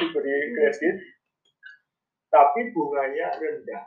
[0.00, 0.96] diberi kredit,
[2.30, 3.84] tapi bunganya rendah,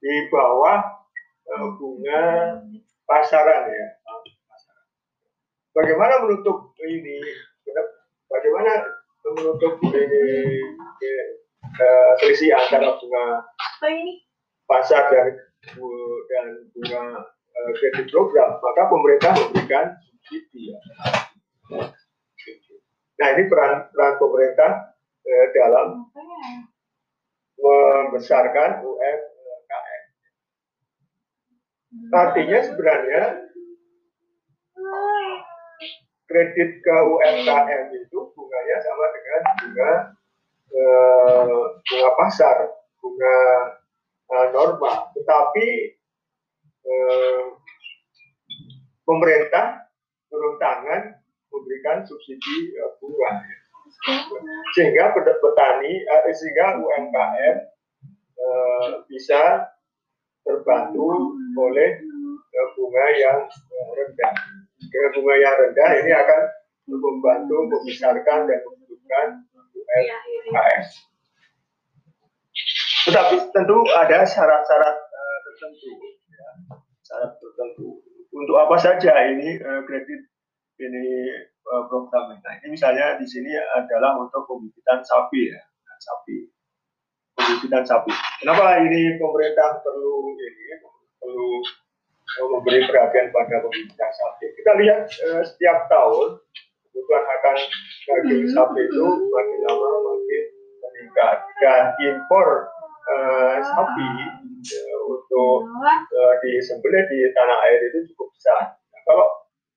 [0.00, 0.80] di bawah
[1.50, 2.22] uh, bunga
[3.04, 3.86] pasaran ya.
[5.70, 7.18] Bagaimana menutup ini?
[8.30, 8.72] Bagaimana
[9.38, 10.26] menutup ini,
[11.62, 13.46] uh, selisih antara bunga
[14.70, 15.34] pasar dan
[16.30, 18.58] dan bunga uh, kredit program?
[18.62, 20.74] Maka pemerintah memberikan subsidi.
[20.74, 20.78] Ya.
[23.20, 24.89] Nah ini peran peran pemerintah
[25.24, 25.88] uh, dalam
[27.60, 30.02] membesarkan UMKM.
[32.10, 33.22] Artinya sebenarnya
[36.30, 39.92] kredit ke UMKM itu bunganya sama dengan bunga
[40.70, 42.56] eh, bunga pasar,
[43.02, 43.38] bunga
[44.30, 45.10] eh, normal.
[45.18, 45.66] Tetapi
[46.86, 47.42] eh,
[49.02, 49.90] pemerintah
[50.30, 51.18] turun tangan
[51.50, 53.30] memberikan subsidi eh, bunga
[54.74, 57.56] sehingga petani eh, sehingga UMKM
[58.40, 59.68] eh, bisa
[60.46, 61.90] terbantu oleh
[62.40, 64.34] eh, bunga yang eh, rendah
[64.80, 66.42] dengan bunga yang rendah ini akan
[66.90, 69.26] membantu membesarkan dan membutuhkan
[69.76, 70.84] UMKM.
[73.06, 75.88] Tetapi tentu ada syarat-syarat uh, tertentu,
[76.28, 76.50] ya.
[77.06, 78.02] syarat tertentu.
[78.34, 80.20] Untuk apa saja ini kredit
[80.80, 81.06] ini
[81.70, 85.60] uh, program nah, ini misalnya di sini adalah untuk pembibitan sapi ya,
[86.02, 86.50] sapi,
[87.38, 88.10] pembibitan sapi.
[88.42, 90.66] Kenapa ini pemerintah perlu ini
[91.20, 91.48] perlu
[92.38, 94.46] memberi perhatian pada pembibitan sapi.
[94.58, 96.38] Kita lihat eh, setiap tahun
[96.90, 97.56] kebutuhan akan
[98.06, 98.54] daging hmm.
[98.54, 100.44] sapi itu makin lama makin
[100.82, 102.48] meningkat dan impor
[103.10, 104.10] eh, sapi
[104.62, 108.78] eh, untuk eh, disembelih di tanah air itu cukup besar.
[108.78, 109.26] Nah, kalau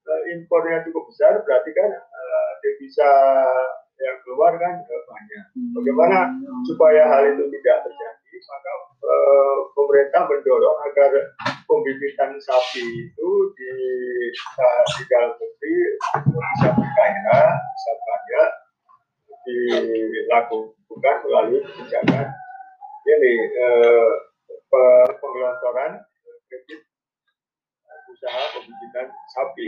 [0.03, 3.11] eh, impornya cukup besar berarti kan eh, devisa
[4.01, 5.45] yang keluar kan banyak.
[5.77, 6.33] Bagaimana
[6.67, 8.35] supaya hal itu tidak terjadi?
[8.43, 8.71] Maka
[9.07, 11.11] eh, pemerintah mendorong agar
[11.73, 13.71] pembibitan sapi itu di
[14.61, 15.75] uh, di dalam negeri
[16.29, 18.49] bisa berkaya, bisa banyak
[19.43, 22.27] dilakukan melalui kebijakan
[23.03, 24.11] ini uh,
[25.19, 25.99] penggelontoran
[26.47, 26.81] kredit
[28.23, 29.65] usaha pembibitan sapi.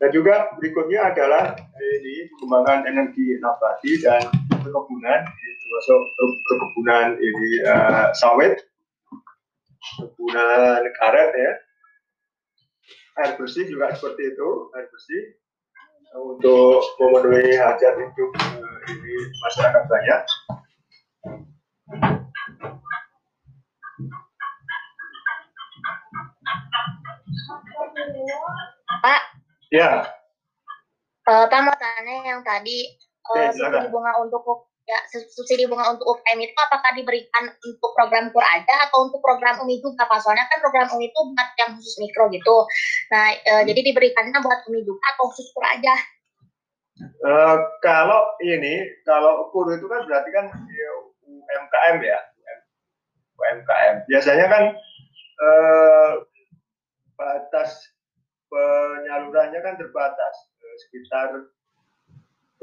[0.00, 4.20] Dan juga berikutnya adalah ini pengembangan energi nabati dan
[4.52, 6.00] perkebunan, termasuk
[6.44, 8.60] perkebunan ini uh, sawit
[9.96, 11.52] kebunan karet ya.
[13.24, 15.24] Air bersih juga seperti itu air bersih.
[16.10, 20.20] Untuk memenuhi hajat hidup uh, ini masyarakat banyak
[29.00, 29.22] Pak.
[29.70, 29.90] Ya.
[31.26, 32.98] Uh, Pak mau tanya yang tadi
[33.30, 34.42] uh, subsidi bunga untuk
[34.90, 39.62] ya subsidi bunga untuk UKM itu apakah diberikan untuk program kur aja atau untuk program
[39.62, 42.56] umi juga pak soalnya kan program umi itu buat yang khusus mikro gitu
[43.14, 43.64] nah e, hmm.
[43.70, 45.94] jadi diberikannya buat umi juga atau khusus kur aja
[47.22, 47.56] uh,
[47.86, 50.90] kalau ini kalau kur itu kan berarti kan ya,
[51.22, 52.18] UMKM ya
[53.38, 54.64] UMKM biasanya kan
[55.38, 56.12] uh,
[57.20, 57.76] batas
[58.48, 60.34] penyalurannya kan terbatas
[60.88, 61.52] sekitar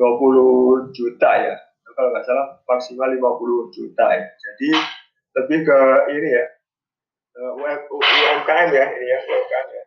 [0.01, 1.56] 20 juta ya
[1.97, 4.25] kalau nggak salah maksimal 50 juta ya.
[4.25, 4.69] Jadi
[5.38, 5.79] lebih ke
[6.13, 6.45] ini ya
[7.38, 9.84] UMKM ya ini ya UMKM ya.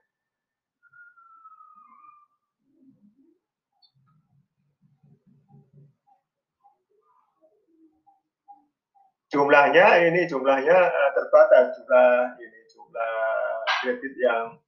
[9.31, 14.61] Jumlahnya ini jumlahnya uh, terbatas jumlah ini jumlah kredit yang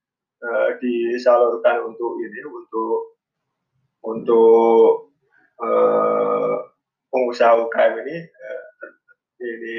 [0.43, 3.21] uh, disalurkan untuk ini untuk
[4.03, 5.15] untuk
[5.63, 6.73] uh,
[7.13, 8.63] pengusaha UKM ini eh,
[9.45, 9.79] ini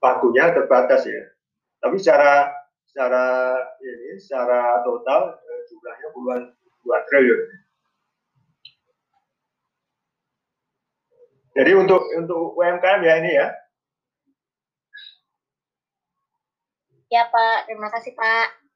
[0.00, 1.22] pagunya terbatas ya.
[1.84, 2.50] Tapi secara
[2.88, 3.24] secara
[3.84, 6.42] ini secara total eh, jumlahnya puluhan
[6.82, 7.40] puluhan triliun.
[11.56, 13.48] Jadi untuk untuk UMKM ya ini ya.
[17.06, 18.66] Ya Pak, terima kasih Pak.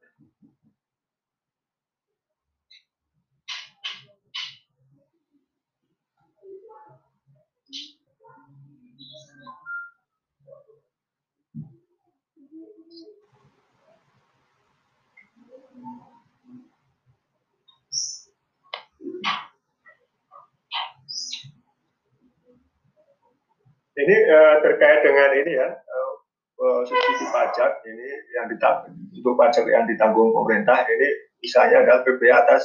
[24.00, 26.12] Ini uh, terkait dengan ini ya uh,
[26.61, 31.09] subsidi pajak ini yang ditanggung untuk pajak yang ditanggung pemerintah ini
[31.41, 32.62] misalnya adalah PPh atas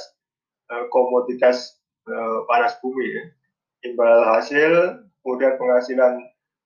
[0.71, 1.79] uh, komoditas
[2.11, 3.23] uh, panas bumi ya.
[3.85, 6.17] imbal hasil, kemudian penghasilan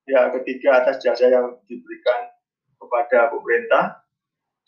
[0.07, 2.31] ya ketiga atas jasa yang diberikan
[2.79, 3.83] kepada pemerintah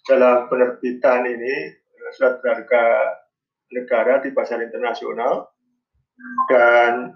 [0.06, 1.74] dalam penerbitan ini
[2.14, 2.84] surat berharga
[3.72, 5.48] negara di pasar internasional
[6.52, 7.16] dan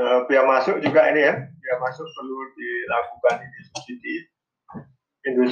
[0.00, 4.29] uh, biaya masuk juga ini ya biaya masuk perlu dilakukan ini subsidi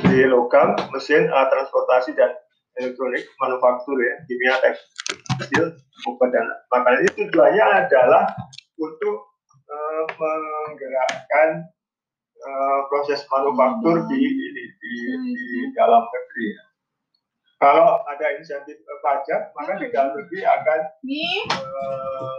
[0.08, 2.32] industri logam mesin alat transportasi dan
[2.80, 5.76] elektronik manufaktur ya kimia tekstil
[6.08, 8.24] obat dan makanan itu tujuannya adalah
[8.80, 9.16] untuk
[9.68, 11.68] uh, menggerakkan
[12.40, 14.46] uh, proses manufaktur di, di,
[14.80, 16.64] di, di dalam negeri ya.
[17.58, 20.80] Kalau ada insentif pajak, maka di dalam negeri akan
[21.52, 22.32] uh,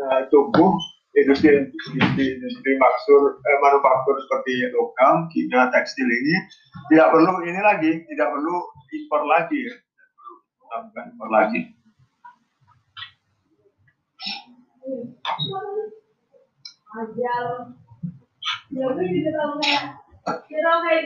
[0.00, 0.72] uh, tumbuh
[1.12, 6.34] industri industri, industri maksur eh, manufaktur seperti logam, kimia, tekstil ini
[6.88, 8.56] tidak perlu ini lagi, tidak perlu
[8.88, 9.74] impor lagi, ya.
[9.76, 11.60] tidak perlu impor lagi.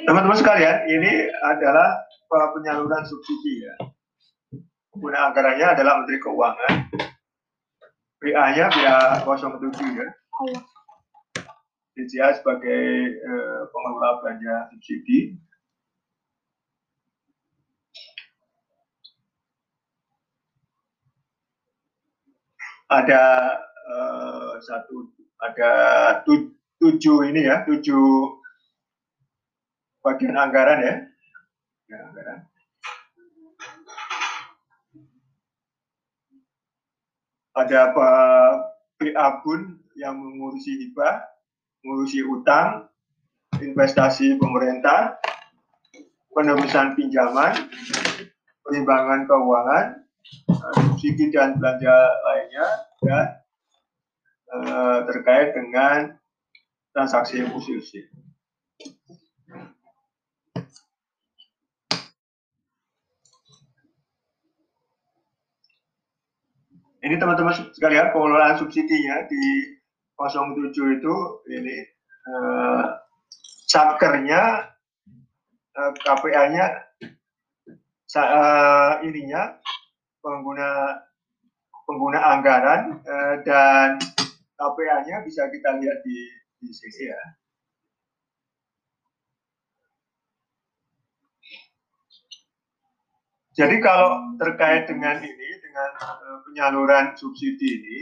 [0.07, 1.13] Teman-teman sekalian, ini
[1.43, 3.75] adalah penyaluran subsidi ya.
[4.97, 6.73] Guna anggarannya adalah Menteri Keuangan
[8.21, 10.07] PA-nya PA 07 ya.
[11.97, 12.85] DCA sebagai
[13.17, 15.37] eh, pengelola belanja subsidi.
[22.87, 23.25] Ada
[23.91, 25.13] eh, satu,
[25.43, 25.73] ada
[26.25, 28.41] tu, tujuh ini ya, tujuh
[30.05, 30.95] bagian anggaran ya.
[31.91, 32.56] ya anggaran.
[37.57, 37.97] Ada
[39.01, 41.25] PA Bun yang mengurusi hibah,
[41.81, 42.93] mengurusi utang,
[43.57, 45.17] investasi pemerintah,
[46.37, 47.57] penebusan pinjaman,
[48.61, 49.87] perimbangan keuangan,
[50.53, 51.97] eh, subsidi dan belanja
[52.29, 52.67] lainnya,
[53.01, 53.27] dan
[54.53, 56.13] uh, terkait dengan
[56.93, 58.05] transaksi emosi.
[67.07, 69.45] Ini teman-teman sekalian pengelolaan subsidinya di
[70.19, 71.15] 07 itu
[71.55, 71.77] ini
[72.27, 72.85] eh,
[73.71, 74.43] satkernya
[75.71, 76.67] eh, KPA-nya
[78.11, 79.43] eh, ininya
[80.19, 80.71] pengguna
[81.87, 84.03] pengguna anggaran eh, dan
[84.59, 86.19] KPA-nya bisa kita lihat di
[86.59, 87.23] di sini ya.
[93.57, 98.01] Jadi kalau terkait dengan ini, dengan uh, penyaluran subsidi ini,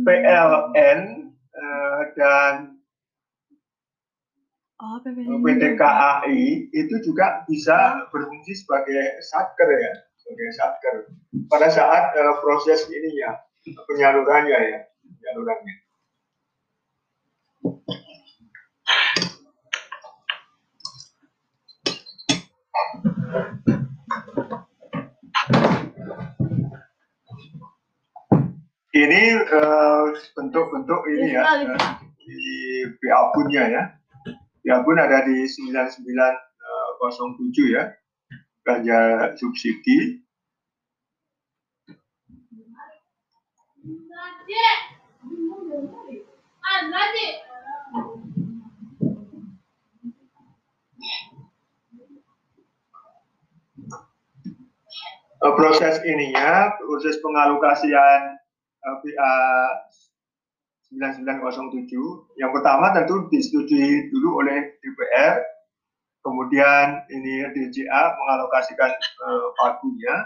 [0.00, 1.00] PLN
[1.52, 2.80] uh, dan
[4.80, 4.96] oh,
[5.44, 10.94] PT KAI itu juga bisa berfungsi sebagai satker ya, sebagai satker
[11.52, 13.36] pada saat uh, proses ini ya
[13.68, 15.76] penyalurannya ya, penyalurannya.
[28.96, 32.40] Ini eh, bentuk-bentuk uh, ini ya, uh, di
[32.96, 33.82] BA-nya ya.
[34.64, 35.76] BA-bun ada di 9907
[37.04, 37.92] uh, ya,
[38.64, 39.00] belanja
[39.36, 40.24] subsidi.
[55.56, 58.36] Proses ininya, proses pengalokasian
[58.86, 59.34] PA
[60.94, 62.38] 9907.
[62.38, 65.42] Yang pertama tentu disetujui dulu oleh DPR,
[66.22, 70.16] kemudian ini DJA mengalokasikan uh, pagunya.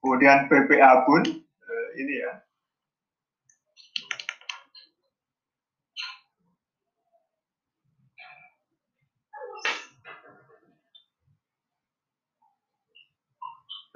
[0.00, 2.32] Kemudian PPA pun uh, ini ya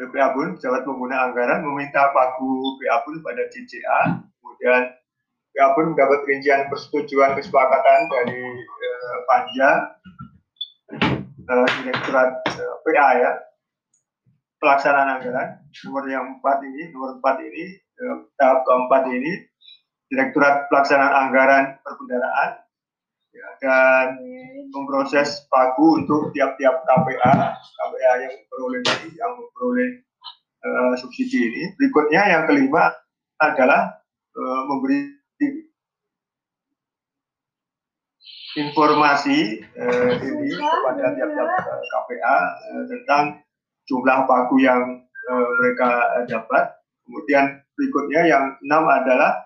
[0.04, 4.00] BPA Bun, pejabat pengguna anggaran, meminta pagu BPA Bun pada CCA,
[4.40, 4.82] kemudian
[5.52, 9.70] BPA Bun mendapat rincian persetujuan kesepakatan dari eh, Panja,
[11.49, 13.30] eh, Direktorat eh, PA ya,
[14.61, 15.49] pelaksanaan anggaran,
[15.84, 19.32] nomor yang empat ini, nomor empat ini, eh, tahap keempat ini,
[20.12, 22.63] Direktorat Pelaksanaan Anggaran Perbendaraan,
[23.35, 24.07] ya, dan
[24.71, 28.83] memproses pagu untuk tiap-tiap KPA, KPA yang memperoleh
[29.14, 29.91] yang memperoleh
[30.62, 31.62] uh, subsidi ini.
[31.76, 32.95] Berikutnya yang kelima
[33.43, 33.99] adalah
[34.38, 35.11] uh, memberi
[38.55, 43.25] informasi uh, ini kepada tiap-tiap KPA uh, tentang
[43.91, 44.83] jumlah pagu yang
[45.31, 45.91] uh, mereka
[46.31, 46.79] dapat.
[47.05, 49.45] Kemudian berikutnya yang enam adalah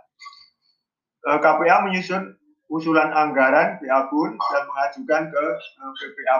[1.26, 2.37] KPA menyusun
[2.68, 5.44] usulan anggaran PA Bun dan mengajukan ke
[5.80, 6.36] uh, PPA.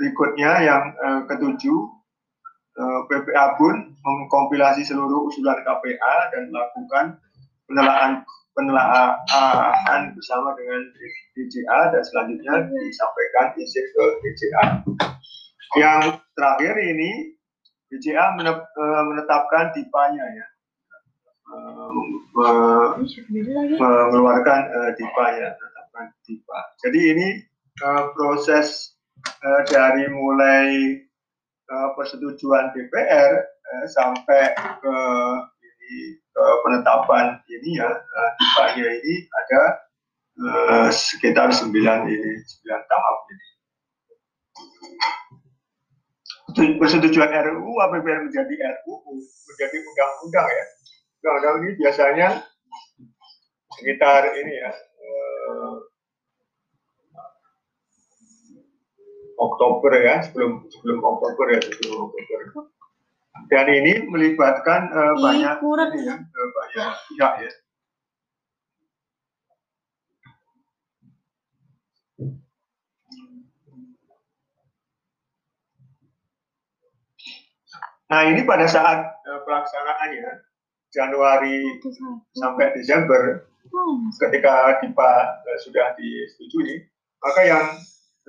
[0.00, 1.80] Berikutnya yang uh, ketujuh
[2.80, 3.56] uh, PPA
[4.00, 7.20] mengkompilasi seluruh usulan KPA dan melakukan
[7.68, 10.80] penelaahan penelaahan bersama dengan
[11.38, 14.64] DJA dan selanjutnya disampaikan izin ke DJA.
[15.78, 16.02] Yang
[16.34, 17.38] terakhir ini
[17.90, 20.49] DJA eh, menetapkan tipanya ya, eh,
[23.78, 26.58] mengeluarkan uh, tipanya, menetapkan tipa.
[26.84, 27.28] Jadi ini
[28.16, 28.96] proses
[29.68, 30.96] dari mulai
[31.96, 33.46] persetujuan DPR
[33.88, 34.96] sampai ke
[36.40, 38.30] uh, penetapan ini ya uh,
[38.74, 39.62] di ini ada
[40.40, 43.46] uh, sekitar sembilan ini sembilan tahap ini.
[46.50, 50.66] Persetujuan RUU APBN menjadi RUU menjadi undang-undang ya.
[51.20, 52.28] Undang-undang ini biasanya
[53.76, 55.76] sekitar ini ya uh,
[59.36, 62.64] Oktober ya sebelum sebelum Oktober ya sebelum Oktober
[63.52, 67.52] dan ini melibatkan uh, banyak kurang ya, uh, banyak pihak ya.
[78.08, 80.49] Nah ini pada saat uh, pelaksanaannya
[80.90, 81.78] Januari
[82.34, 83.46] sampai Desember
[84.18, 85.12] ketika DIPA
[85.46, 87.66] uh, sudah disetujui maka yang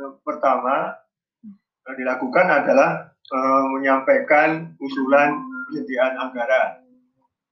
[0.03, 0.91] uh, pertama
[1.87, 5.31] uh, dilakukan adalah uh, menyampaikan usulan
[5.71, 6.83] penyediaan anggaran.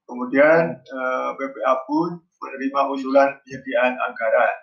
[0.04, 4.54] Kemudian uh, eh, BPA pun menerima usulan penyediaan anggaran.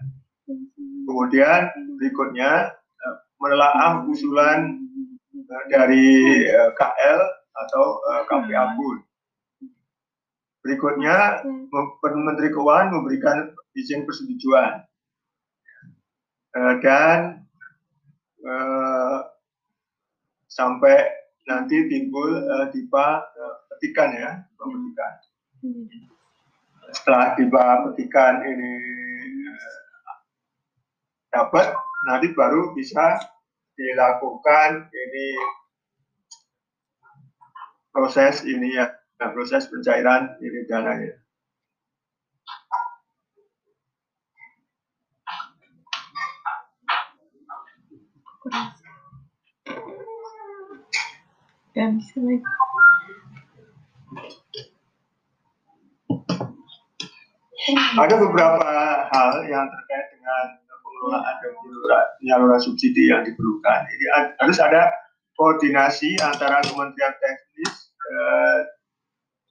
[1.08, 4.76] Kemudian berikutnya uh, menelaah usulan
[5.72, 6.44] dari
[6.76, 7.20] KL
[7.56, 7.86] atau
[8.28, 9.07] KPA pun.
[10.68, 11.48] Berikutnya
[12.04, 14.84] Menteri Keuangan memberikan izin persetujuan.
[16.52, 17.48] Uh, dan
[18.44, 19.32] uh,
[20.52, 21.08] sampai
[21.48, 25.14] nanti timbul uh, tiba uh, petikan ya, petikan.
[26.92, 28.74] Setelah tiba petikan ini
[31.32, 31.72] dapat,
[32.12, 33.24] nanti baru bisa
[33.80, 35.28] dilakukan ini
[37.96, 41.18] proses ini ya, nah, proses pencairan ini dananya.
[51.78, 52.42] Gak bisa lagi.
[58.00, 58.70] Ada beberapa
[59.14, 60.44] hal yang terkait dengan
[60.82, 61.52] pengelolaan dan
[62.18, 63.80] penyaluran subsidi yang diperlukan.
[63.94, 64.06] Ini
[64.42, 64.90] harus ada
[65.38, 68.60] koordinasi antara Kementerian Teknis eh,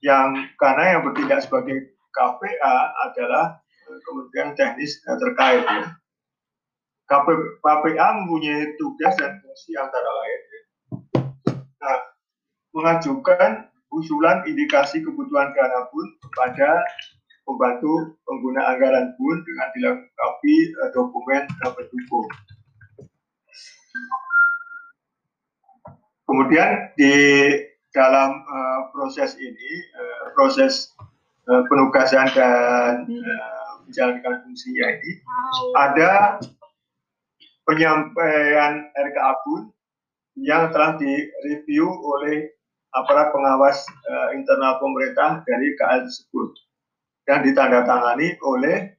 [0.01, 2.75] yang karena yang bertindak sebagai KPA
[3.09, 5.87] adalah eh, Kementerian Teknis eh, terkait ya.
[7.07, 10.41] KPA mempunyai tugas dan fungsi antara lain.
[11.79, 11.97] Nah,
[12.75, 16.83] mengajukan usulan indikasi kebutuhan dana pun kepada
[17.47, 22.27] pembantu pengguna anggaran pun dengan dilengkapi uh, dokumen pendukung.
[26.27, 27.15] Kemudian di
[27.97, 30.93] dalam uh, proses ini, uh, proses
[31.49, 35.11] uh, penugasan dan uh, menjalankan fungsinya ini,
[35.73, 36.37] ada
[37.65, 39.73] penyampaian RKA pun
[40.37, 42.53] yang telah direview oleh
[42.93, 46.49] aparat pengawas uh, internal pemerintah dari KL tersebut
[47.25, 48.93] dan ditandatangani oleh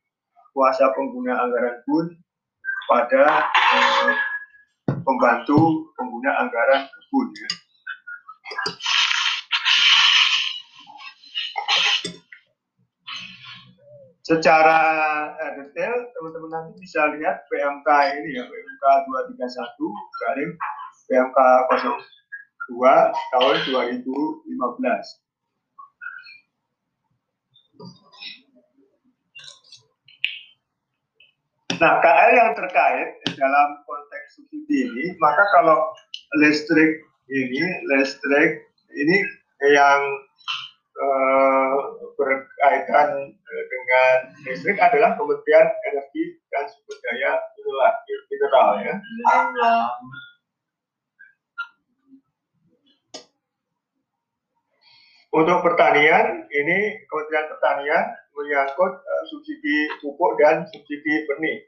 [0.52, 2.04] kuasa pengguna anggaran pun
[2.90, 4.10] pada uh,
[5.06, 7.48] pembantu pengguna anggaran pun ya.
[14.28, 14.78] Secara
[15.40, 17.88] uh, detail teman-teman nanti bisa lihat PMK
[18.20, 18.84] ini ya PMK
[19.40, 19.40] 231
[20.20, 20.52] garing
[21.08, 21.38] PMK
[21.80, 21.96] 0
[22.76, 22.76] 2
[23.32, 23.88] tahun 2015.
[31.78, 35.88] Nah, KL yang terkait dalam konteks subsidi ini, maka kalau
[36.44, 37.00] listrik
[37.32, 37.64] ini,
[37.96, 39.16] listrik ini
[39.72, 40.00] yang
[40.98, 41.74] eh,
[42.18, 43.08] berkaitan
[43.46, 47.32] dengan listrik adalah Kementerian Energi dan Sumber Daya
[48.28, 48.94] Mineral ya.
[55.28, 61.58] Untuk pertanian, ini Kementerian Pertanian menyangkut uh, subsidi pupuk dan subsidi benih.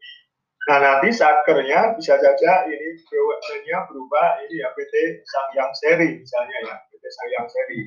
[0.70, 6.74] Nah nanti sakernya bisa saja ini BUMN-nya berupa ini ya PT Sangyang Seri misalnya ya
[6.88, 7.80] PT Sangyang Seri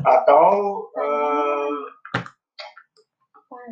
[0.00, 0.48] atau
[0.96, 1.76] eh,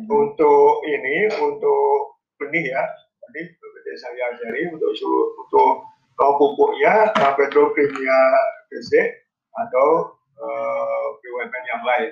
[0.05, 2.83] untuk ini untuk benih ya
[3.25, 4.93] tadi PT Sangyang Seri untuk
[5.41, 5.69] untuk
[6.15, 8.19] pupuknya Petrokimia
[8.69, 8.91] BC
[9.57, 9.89] atau
[10.37, 12.11] eh, BUMN yang lain.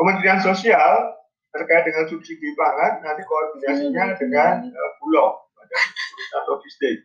[0.00, 1.20] Kementerian Sosial
[1.50, 5.50] terkait dengan subsidi pangan nanti koordinasinya iya, dengan uh, Bulog
[6.30, 6.96] dan logistik.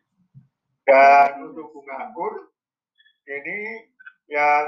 [0.85, 2.53] Dan untuk bunga anggur
[3.25, 3.89] ini
[4.29, 4.65] yang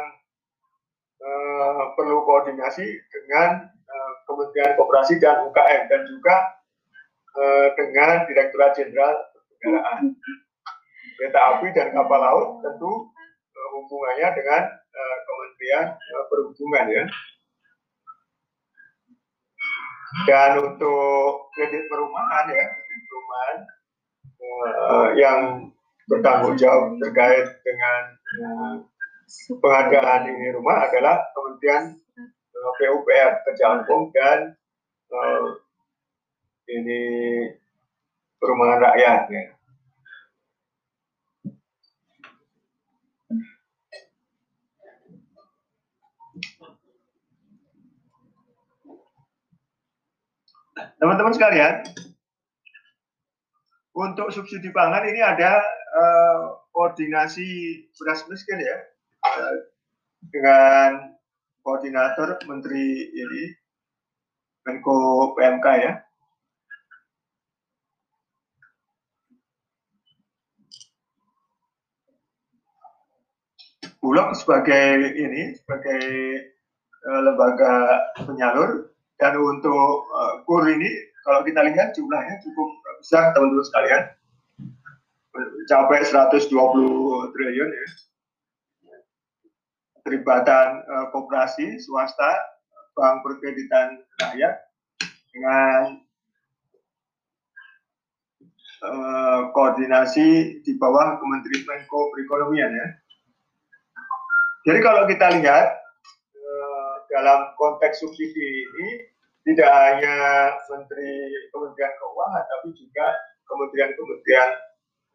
[1.22, 6.36] uh, perlu koordinasi dengan uh, Kementerian Koperasi dan UKM dan juga
[7.38, 9.16] uh, dengan Direktorat Jenderal
[9.58, 10.14] Pernegaraan.
[11.18, 17.04] Kereta api dan kapal laut tentu uh, hubungannya dengan uh, Kementerian uh, Perhubungan ya.
[20.24, 23.58] Dan untuk kredit perumahan ya, kredit perumahan
[24.40, 25.40] uh, yang
[26.08, 28.02] bertanggung jawab terkait dengan
[28.40, 28.74] uh,
[29.60, 32.00] pengadaan ini rumah adalah Kementerian
[32.56, 34.56] uh, PUPR Kerjaan Umum dan
[35.12, 35.60] uh,
[36.72, 37.02] ini
[38.40, 39.44] perumahan rakyat ya.
[50.98, 51.86] Teman-teman sekalian,
[53.94, 55.62] untuk subsidi pangan ini ada
[55.94, 58.78] uh, koordinasi beras miskin ya
[60.32, 61.18] dengan
[61.64, 63.44] koordinator Menteri ini
[64.68, 65.94] Menko PMK ya.
[74.04, 76.04] Bulog sebagai ini sebagai
[77.12, 80.88] uh, lembaga penyalur dan untuk uh, kur ini
[81.28, 82.70] kalau kita lihat jumlahnya cukup
[83.04, 84.04] besar teman-teman sekalian.
[85.36, 86.48] Mencapai 120
[87.36, 87.88] triliun ya.
[90.08, 92.32] Terlibatan uh, koperasi, swasta,
[92.96, 94.56] bank perkreditan rakyat
[95.36, 96.00] dengan
[98.88, 102.88] uh, koordinasi di bawah Kementerian Menko Perekonomian ya.
[104.64, 105.76] Jadi kalau kita lihat
[107.12, 108.90] dalam konteks subsidi ini
[109.48, 110.16] tidak hanya
[110.68, 111.12] Menteri
[111.56, 113.08] Kementerian Keuangan tapi juga
[113.48, 114.50] kementerian-kementerian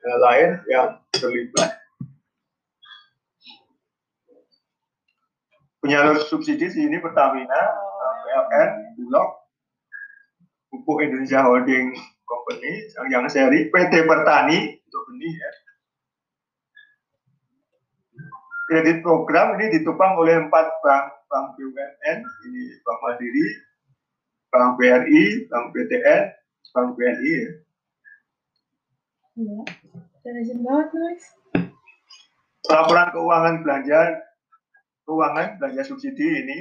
[0.02, 1.81] lain yang terlibat.
[5.82, 7.62] Penyalur subsidi di sini Pertamina,
[8.22, 9.34] PLN, Bulog,
[10.70, 11.90] Pupuk Indonesia Holding
[12.22, 12.72] Company,
[13.10, 15.50] yang seri PT Pertani untuk benih ya.
[18.70, 23.46] Kredit program ini ditopang oleh empat bank Bank BUMN, ini Bank Mandiri,
[24.54, 26.22] Bank BRI, Bank BTN,
[26.70, 27.50] Bank BNI ya.
[29.32, 29.60] Iya,
[30.30, 31.18] rajin banget.
[32.70, 34.00] Laporan keuangan belanja
[35.12, 36.58] keuangan belanja subsidi ini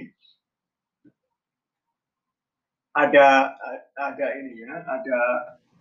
[2.92, 3.56] ada
[3.96, 5.20] ada ini ya, ada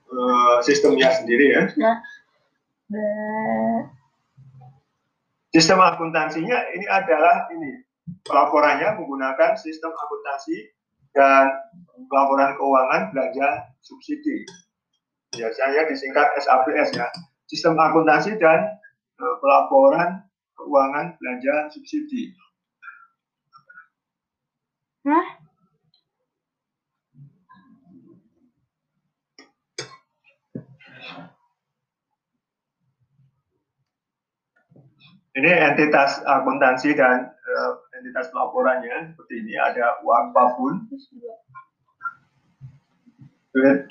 [0.06, 1.62] uh, sistemnya sendiri ya.
[1.74, 1.98] Nah,
[5.50, 7.82] Sistem akuntansinya ini adalah ini
[8.22, 10.70] pelaporannya menggunakan sistem akuntansi
[11.10, 11.50] dan
[12.06, 14.46] laporan keuangan belanja subsidi.
[15.34, 17.10] Biasanya disingkat SABS ya.
[17.50, 18.78] Sistem akuntansi dan
[19.18, 20.22] e, pelaporan
[20.54, 22.30] keuangan belanja subsidi.
[25.00, 25.26] Hah?
[35.30, 39.54] Ini entitas akuntansi dan uh, entitas pelaporannya seperti ini.
[39.56, 40.84] Ada uang babun.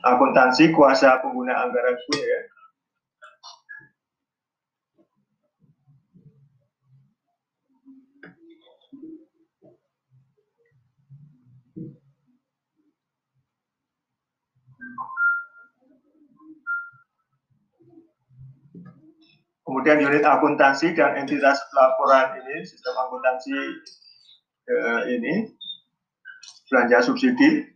[0.05, 2.39] Akuntansi kuasa pengguna anggaran pun ya
[19.69, 23.53] Kemudian unit akuntansi dan entitas laporan ini, sistem akuntansi
[24.65, 25.45] eh, ini,
[26.73, 27.69] belanja subsidi.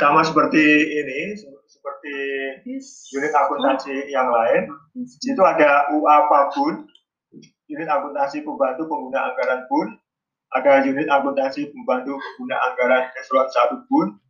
[0.00, 1.36] Sama seperti ini,
[1.68, 2.16] seperti
[3.12, 4.72] unit akuntansi yang lain,
[5.04, 6.88] itu ada UA Pabun,
[7.68, 10.00] unit akuntansi pembantu pengguna anggaran pun,
[10.52, 14.20] ada unit akuntansi pembantu pengguna anggaran eselon satu pun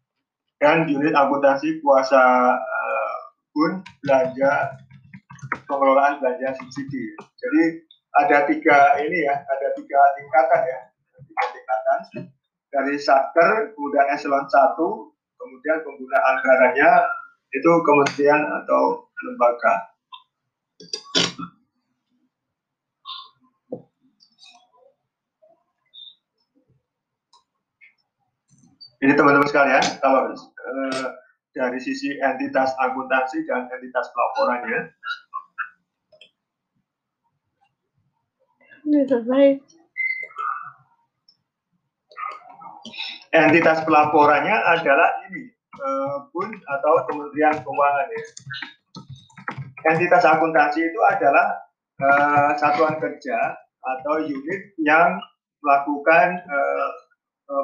[0.62, 3.16] dan unit akuntansi kuasa uh,
[3.50, 4.78] pun belanja
[5.66, 7.02] pengelolaan belanja subsidi.
[7.18, 7.62] Jadi
[8.22, 10.80] ada tiga ini ya, ada tiga tingkatan ya,
[11.16, 12.00] tiga tingkatan
[12.72, 14.80] dari satker, kemudian eselon 1,
[15.36, 16.92] kemudian pengguna anggarannya
[17.52, 19.92] itu kementerian atau lembaga.
[29.02, 31.06] Ini teman-teman sekalian, kalau eh,
[31.58, 34.80] dari sisi entitas akuntansi dan entitas pelaporannya,
[43.34, 48.22] entitas pelaporannya adalah ini eh, pun atau Kementerian Keuangan ya.
[49.82, 51.58] Entitas akuntansi itu adalah
[51.98, 53.34] uh, satuan kerja
[53.82, 55.18] atau unit yang
[55.58, 56.90] melakukan uh,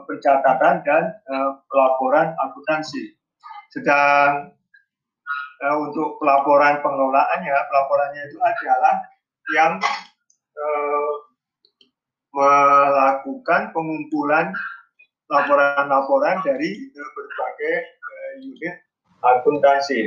[0.07, 3.16] pencatatan dan uh, pelaporan akuntansi.
[3.72, 4.53] Sedang
[5.64, 8.94] uh, untuk pelaporan pengelolaannya, pelaporannya itu adalah
[9.55, 9.72] yang
[12.35, 14.51] melakukan pengumpulan
[15.31, 17.74] laporan-laporan dari berbagai
[18.42, 18.74] unit
[19.22, 20.01] akuntansi.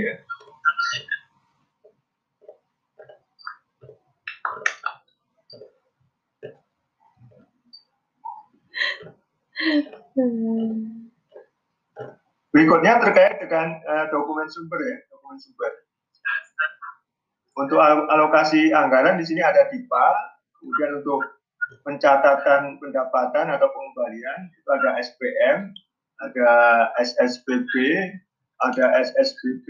[9.61, 10.25] Ya.
[12.51, 15.71] Berikutnya terkait dengan uh, dokumen sumber ya, dokumen sumber.
[17.55, 20.07] Untuk alokasi anggaran di sini ada DIPA,
[20.59, 21.19] kemudian untuk
[21.87, 25.57] pencatatan pendapatan atau pengembalian itu ada SPM,
[26.19, 26.51] ada
[26.99, 27.73] SSBB,
[28.67, 29.67] ada SSBB,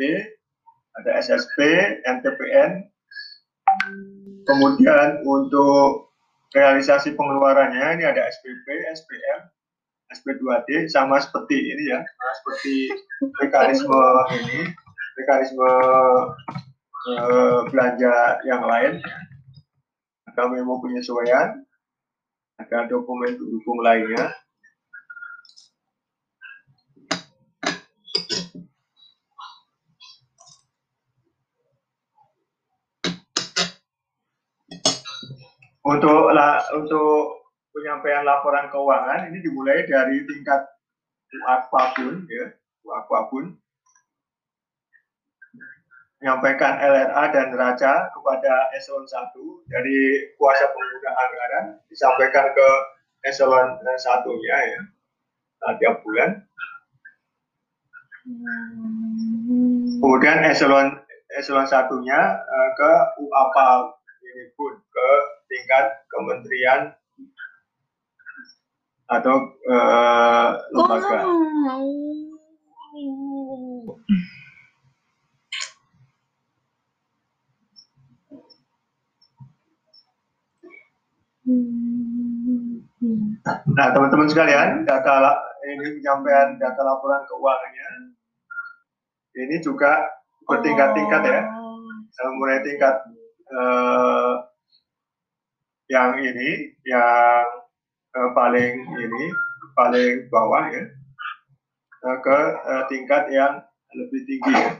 [0.98, 1.60] ada SSP,
[2.06, 2.86] NTPN.
[4.46, 6.12] Kemudian untuk
[6.52, 8.66] realisasi pengeluarannya ini ada SPP,
[8.98, 9.40] SPM,
[10.12, 12.04] SP2D sama seperti ini ya,
[12.43, 12.91] seperti
[13.39, 14.04] mekanisme
[14.36, 14.60] ini,
[15.15, 15.71] mekanisme
[17.08, 19.00] eh, belanja yang lain.
[20.32, 21.63] Ada memo penyesuaian,
[22.60, 24.32] ada dokumen pendukung lainnya.
[35.82, 37.41] Untuk lah, untuk
[37.72, 40.62] penyampaian laporan keuangan ini dimulai dari tingkat
[41.48, 42.46] apa pun ya,
[42.92, 43.56] apa pun
[46.22, 49.34] menyampaikan LRA dan neraca kepada eselon 1
[49.74, 52.70] dari kuasa pengguna anggaran disampaikan ke
[53.26, 54.82] eselon satunya ya
[55.82, 56.46] tiap bulan.
[59.98, 61.02] Kemudian eselon
[61.42, 63.70] eselon satunya uh, ke UAPA
[64.22, 65.10] ini pun ke
[65.50, 66.94] tingkat kementerian
[69.12, 69.36] atau
[69.67, 71.19] uh, lembaga.
[83.71, 85.36] Nah, teman-teman sekalian, data
[85.67, 88.15] ini penyampaian data laporan keuangannya
[89.36, 90.08] ini juga
[90.47, 92.32] bertingkat-tingkat ya, oh.
[92.36, 92.95] mulai tingkat
[93.52, 94.43] uh,
[95.88, 97.61] yang ini, yang
[98.15, 99.26] uh, paling ini,
[99.76, 100.84] paling bawah ya,
[102.08, 103.63] uh, ke uh, tingkat yang
[103.95, 104.71] lebih tinggi ya.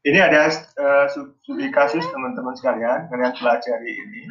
[0.00, 0.48] Ini ada
[0.80, 4.24] uh, studi kasus teman-teman sekalian, kalian pelajari ini.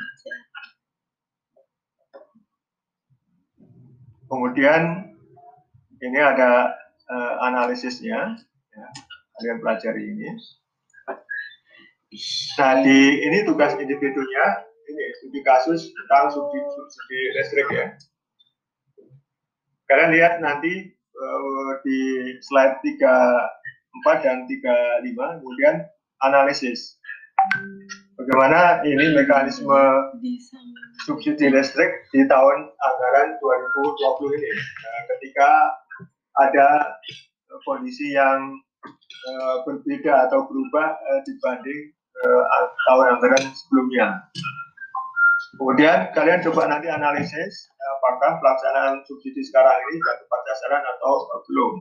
[4.29, 5.09] Kemudian
[5.99, 6.77] ini ada
[7.09, 8.37] uh, analisisnya,
[8.69, 8.85] ya,
[9.35, 10.29] kalian pelajari ini.
[12.57, 14.45] Nah ini tugas individunya
[14.89, 17.85] ini studi kasus tentang subsidi, subsidi listrik ya.
[19.89, 21.99] Kalian lihat nanti uh, di
[22.45, 25.75] slide 34 dan 35, kemudian
[26.21, 26.97] analisis.
[28.29, 29.81] Bagaimana ini mekanisme
[31.01, 35.49] subsidi listrik di tahun anggaran 2020 ini, nah, ketika
[36.37, 36.69] ada
[37.65, 38.53] kondisi yang
[39.33, 41.89] uh, berbeda atau berubah uh, dibanding
[42.21, 44.21] uh, tahun anggaran sebelumnya.
[45.57, 51.13] Kemudian kalian coba nanti analisis apakah pelaksanaan subsidi sekarang ini sudah tepat sasaran atau
[51.49, 51.73] belum.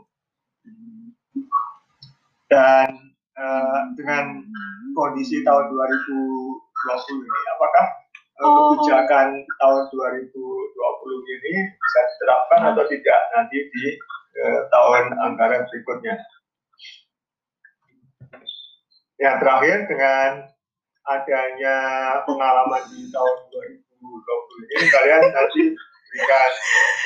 [2.49, 3.08] Dan
[3.39, 4.43] uh, dengan
[4.93, 7.87] kondisi tahun 2020 ini, apakah
[8.43, 9.29] uh, kebijakan
[9.63, 13.85] tahun 2020 ini bisa diterapkan atau tidak nanti di
[14.43, 16.15] uh, tahun anggaran berikutnya.
[19.19, 20.31] Yang terakhir dengan
[21.09, 21.77] adanya
[22.29, 25.63] pengalaman di tahun 2020 ini kalian nanti
[26.09, 26.53] berikan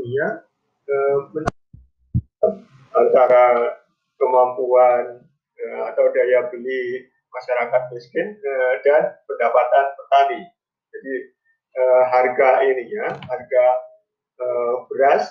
[0.00, 0.28] artinya
[0.88, 1.16] eh,
[2.96, 3.44] antara
[4.70, 5.26] kemampuan
[5.58, 10.40] eh, atau daya beli masyarakat miskin eh, dan pendapatan petani.
[10.94, 11.14] Jadi
[11.74, 13.66] eh, harga ini ya, harga
[14.38, 15.26] eh, beras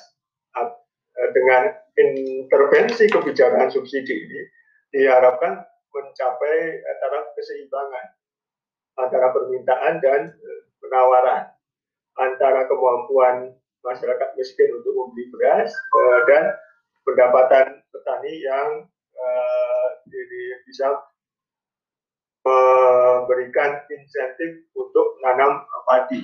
[0.60, 4.42] eh, dengan intervensi kebijakan subsidi ini
[4.96, 8.08] diharapkan mencapai antara keseimbangan
[9.00, 10.32] antara permintaan dan
[10.80, 11.52] penawaran
[12.20, 13.52] antara kemampuan
[13.84, 16.56] masyarakat miskin untuk membeli beras uh, dan
[17.04, 18.70] pendapatan petani yang
[19.20, 19.86] uh,
[20.70, 20.88] bisa
[22.46, 26.24] memberikan insentif untuk menanam padi.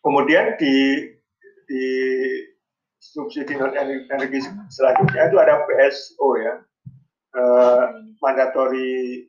[0.00, 1.04] Kemudian di
[1.68, 1.86] di
[2.98, 4.40] subsidi non energi
[4.72, 6.54] selanjutnya itu ada PSO ya,
[7.36, 7.82] uh,
[8.24, 9.28] mandatori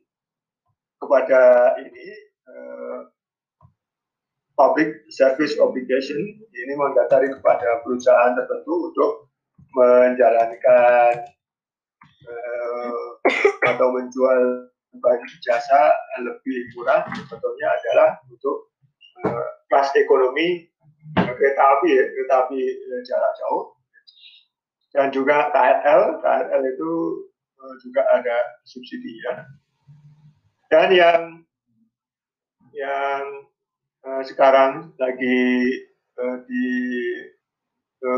[0.96, 2.06] kepada ini
[2.48, 3.00] uh,
[4.56, 6.16] public service obligation
[6.54, 9.12] ini mandatari kepada perusahaan tertentu untuk
[9.74, 11.26] menjalankan
[12.26, 13.04] uh,
[13.70, 14.42] atau menjual
[14.92, 18.68] bahan jasa lebih murah sebetulnya adalah untuk
[19.24, 20.68] uh, kelas ekonomi
[21.16, 22.60] kereta api ya, kereta api
[23.08, 23.64] jarak jauh.
[24.92, 26.90] Dan juga KRL KRL itu
[27.56, 28.36] uh, juga ada
[28.68, 29.48] subsidinya.
[30.68, 31.22] Dan yang
[32.72, 33.24] yang
[34.04, 35.40] uh, sekarang lagi
[36.20, 36.61] uh, di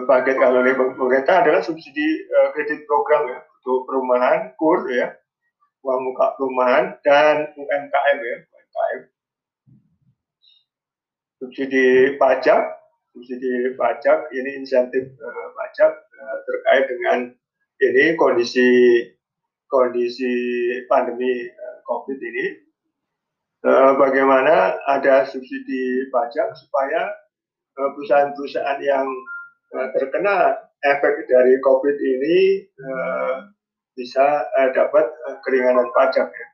[0.06, 5.12] uh, oleh pemerintah adalah subsidi uh, kredit program ya untuk perumahan kur ya
[5.84, 9.00] uang muka perumahan dan UMKM ya UMKM
[11.40, 12.62] subsidi pajak
[13.12, 17.18] subsidi pajak ini insentif uh, pajak uh, terkait dengan
[17.82, 18.68] ini kondisi
[19.66, 20.32] kondisi
[20.86, 22.46] pandemi uh, COVID ini.
[23.64, 27.08] Eh, bagaimana ada subsidi pajak supaya
[27.72, 29.08] perusahaan-perusahaan yang
[29.98, 32.38] terkena efek dari COVID ini
[33.94, 35.06] bisa dapat
[35.42, 36.48] keringanan pajak ya.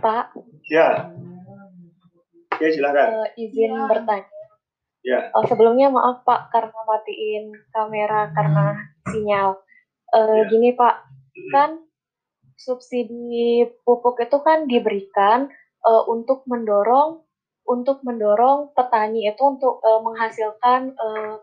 [0.00, 0.26] Pak.
[0.70, 0.88] Ya.
[2.56, 3.08] Ya silakan.
[3.20, 4.28] Uh, izin bertanya.
[5.04, 5.30] Ya.
[5.36, 8.66] Oh, sebelumnya maaf Pak karena matiin kamera karena
[9.12, 9.60] sinyal.
[10.14, 10.48] Uh, ya.
[10.50, 10.94] Gini Pak,
[11.52, 11.82] kan
[12.56, 15.50] subsidi pupuk itu kan diberikan
[15.84, 17.25] uh, untuk mendorong
[17.66, 21.36] untuk mendorong petani itu untuk uh, menghasilkan uh,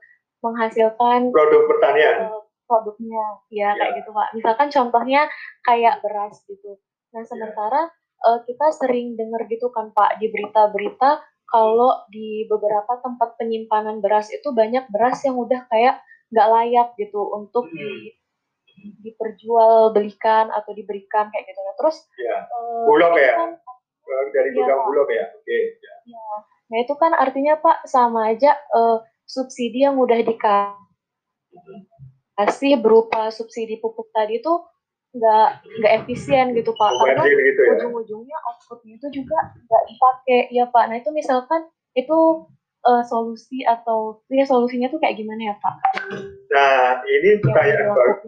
[0.44, 5.22] menghasilkan produk pertanian uh, produknya ya, ya kayak gitu pak misalkan contohnya
[5.64, 6.80] kayak beras gitu
[7.12, 7.28] nah ya.
[7.28, 8.26] sementara ya.
[8.28, 14.34] uh, kita sering dengar gitu kan pak di berita-berita kalau di beberapa tempat penyimpanan beras
[14.34, 16.02] itu banyak beras yang udah kayak
[16.34, 17.78] nggak layak gitu untuk hmm.
[17.78, 18.18] di
[18.84, 21.60] diperjualbelikan atau diberikan kayak gitu.
[21.62, 22.38] Nah, terus ya.
[22.52, 23.34] Uh, bulog ya.
[23.38, 23.52] Kan,
[24.34, 25.26] dari iya, gudang ya, bulog ya.
[25.34, 25.44] Oke.
[25.46, 25.62] Okay.
[25.80, 25.96] Ya.
[26.14, 26.28] ya.
[26.72, 30.74] Nah, itu kan artinya Pak sama aja uh, subsidi yang udah dikasih
[32.82, 34.54] berupa subsidi pupuk tadi itu
[35.14, 37.86] nggak nggak efisien gitu pak karena gitu ya?
[37.86, 42.50] ujung-ujungnya outputnya itu juga nggak dipakai ya pak nah itu misalkan itu
[42.84, 45.76] uh, solusi atau ya solusinya tuh kayak gimana ya pak?
[46.52, 48.20] Nah ini pertanyaan bagus.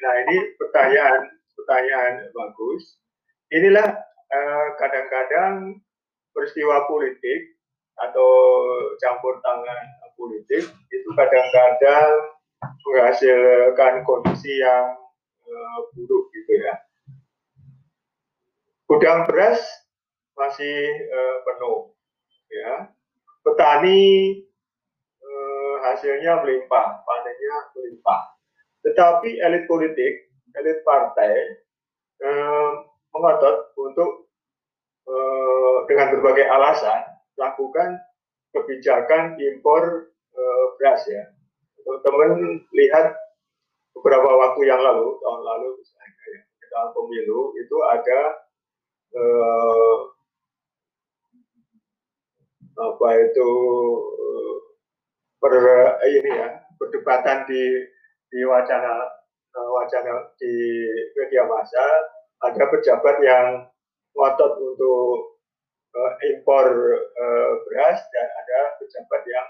[0.00, 1.20] Nah ini pertanyaan
[1.54, 2.82] pertanyaan bagus.
[3.52, 3.88] Inilah
[4.76, 5.80] kadang-kadang
[6.36, 7.58] peristiwa politik
[7.98, 8.30] atau
[9.02, 14.98] campur tangan politik itu kadang-kadang menghasilkan kondisi yang
[15.46, 16.74] uh, buruk gitu ya.
[18.88, 19.60] Gudang beras
[20.38, 20.78] masih
[21.10, 21.78] uh, penuh
[22.48, 22.88] ya
[23.48, 24.36] petani
[25.24, 28.20] eh, hasilnya melimpah, panennya melimpah.
[28.84, 31.34] Tetapi elit politik, elit partai
[32.24, 32.70] eh,
[33.12, 34.28] mengotot untuk
[35.08, 37.00] eh, dengan berbagai alasan
[37.38, 37.96] lakukan
[38.52, 41.24] kebijakan impor eh, beras ya.
[41.82, 43.16] Teman-teman lihat
[43.96, 48.20] beberapa waktu yang lalu, tahun lalu misalnya ya, tahun pemilu itu ada
[49.16, 49.96] eh,
[52.78, 53.50] apa itu
[55.42, 55.54] per
[56.06, 57.62] ini ya perdebatan di
[58.30, 59.02] di wacana
[59.50, 60.54] wacana di
[61.18, 61.86] media massa
[62.44, 63.46] ada pejabat yang
[64.14, 65.38] ngotot untuk
[65.94, 66.66] uh, impor
[66.98, 69.48] uh, beras dan ada pejabat yang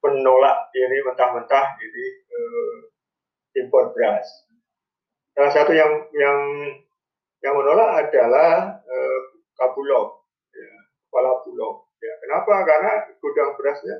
[0.00, 2.76] menolak ini mentah-mentah ini uh,
[3.58, 4.26] impor beras.
[5.34, 6.40] Salah satu yang yang
[7.40, 9.20] yang menolak adalah uh,
[9.60, 10.24] Kabulok,
[10.56, 10.72] ya,
[11.08, 11.84] kepala Bulog.
[12.00, 12.64] Ya, kenapa?
[12.64, 13.92] Karena gudang berasnya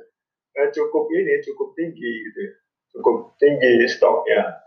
[0.57, 2.53] eh, cukup ini cukup tinggi gitu ya.
[2.97, 4.57] Cukup tinggi stoknya.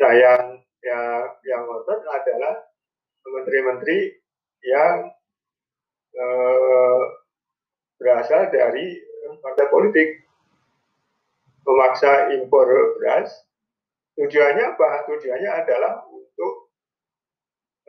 [0.00, 0.42] Nah, yang
[0.86, 2.54] yang yang ngotot adalah
[3.26, 4.14] menteri-menteri
[4.62, 5.10] yang
[6.14, 7.02] eh,
[7.98, 9.02] berasal dari
[9.42, 10.08] partai politik
[11.66, 13.34] memaksa impor beras
[14.14, 15.10] tujuannya apa?
[15.10, 16.70] Tujuannya adalah untuk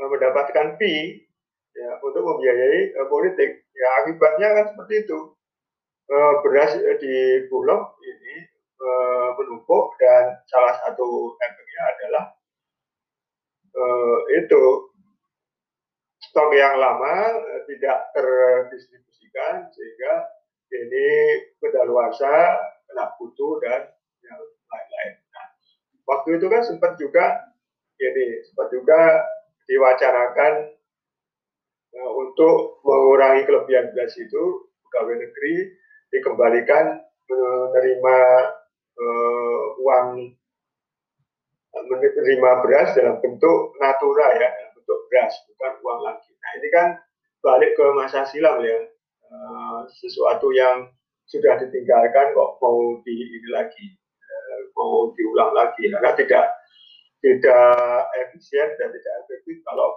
[0.01, 1.29] eh, mendapatkan fee
[1.77, 3.61] ya, untuk membiayai uh, politik.
[3.77, 5.19] Ya akibatnya kan seperti itu.
[6.07, 6.71] Uh, beras
[7.03, 8.35] di Bulog ini
[9.35, 12.36] menumpuk dan salah satu efeknya adalah
[13.77, 14.63] uh, itu
[16.17, 20.13] stok yang lama uh, tidak terdistribusikan sehingga
[20.73, 21.07] ini
[21.61, 22.57] kedaluarsa
[22.89, 23.93] kena kutu dan
[24.25, 25.13] yang lain-lain.
[25.31, 25.47] Nah,
[26.09, 27.53] waktu itu kan sempat juga
[28.01, 29.23] ini sempat juga
[29.69, 30.77] diwacanakan
[31.97, 35.55] Nah, untuk mengurangi kelebihan beras itu, pegawai negeri
[36.13, 38.17] dikembalikan menerima
[39.81, 40.31] uang
[41.85, 46.31] menerima beras dalam bentuk natura ya, dalam bentuk beras, bukan uang lagi.
[46.33, 46.87] Nah ini kan
[47.45, 48.77] balik ke masa silam ya,
[49.29, 50.89] uh, sesuatu yang
[51.29, 53.85] sudah ditinggalkan kok mau di ini lagi,
[54.23, 56.45] uh, mau diulang lagi, karena tidak
[57.21, 59.89] tidak efisien dan tidak efektif kalau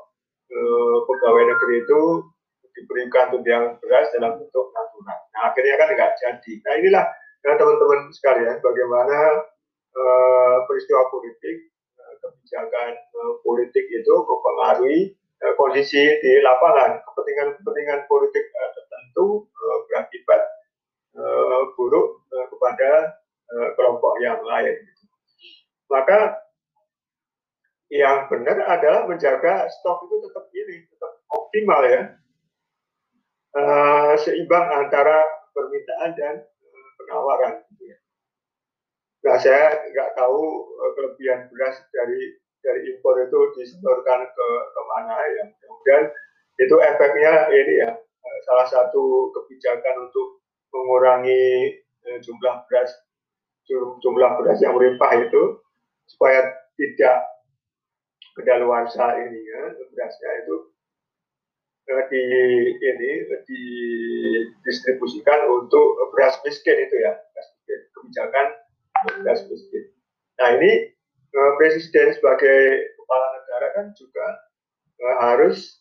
[0.48, 2.00] eh, pegawai negeri itu
[2.72, 5.20] diberikan tunjangan beras dalam bentuk natural.
[5.36, 6.52] Nah akhirnya kan nggak jadi.
[6.64, 7.04] Nah inilah
[7.44, 9.18] ya, teman-teman sekalian bagaimana
[9.92, 11.69] eh, peristiwa politik,
[12.20, 17.00] kebijakan eh, politik itu mempengaruhi eh, kondisi di lapangan.
[17.02, 19.48] Kepentingan-kepentingan politik eh, tertentu
[19.90, 20.42] berakibat
[21.74, 23.18] buruk kepada
[23.74, 24.78] kelompok yang lain.
[25.90, 26.38] Maka
[27.90, 32.02] yang benar adalah menjaga stok itu tetap ini, tetap optimal ya.
[33.50, 37.54] Uh, seimbang antara permintaan dan uh, penawaran.
[39.20, 40.40] Nah, saya nggak tahu
[40.80, 45.44] uh, kelebihan beras dari dari impor itu disetorkan ke ke mana ya.
[45.60, 46.02] Kemudian
[46.60, 50.40] itu efeknya ini ya, uh, salah satu kebijakan untuk
[50.72, 51.76] mengurangi
[52.08, 52.92] uh, jumlah beras
[54.02, 55.62] jumlah beras yang melimpah itu
[56.10, 56.42] supaya
[56.74, 57.22] tidak
[58.34, 59.62] kedaluarsa ini ya
[59.94, 60.74] berasnya itu
[62.10, 62.22] di
[62.74, 63.10] ini
[63.46, 67.18] didistribusikan untuk beras miskin itu ya
[67.94, 68.46] kebijakan
[69.06, 69.84] beras miskin.
[70.40, 70.92] Nah ini
[71.36, 72.60] uh, presiden sebagai
[72.96, 74.26] kepala negara kan juga
[75.00, 75.80] uh, harus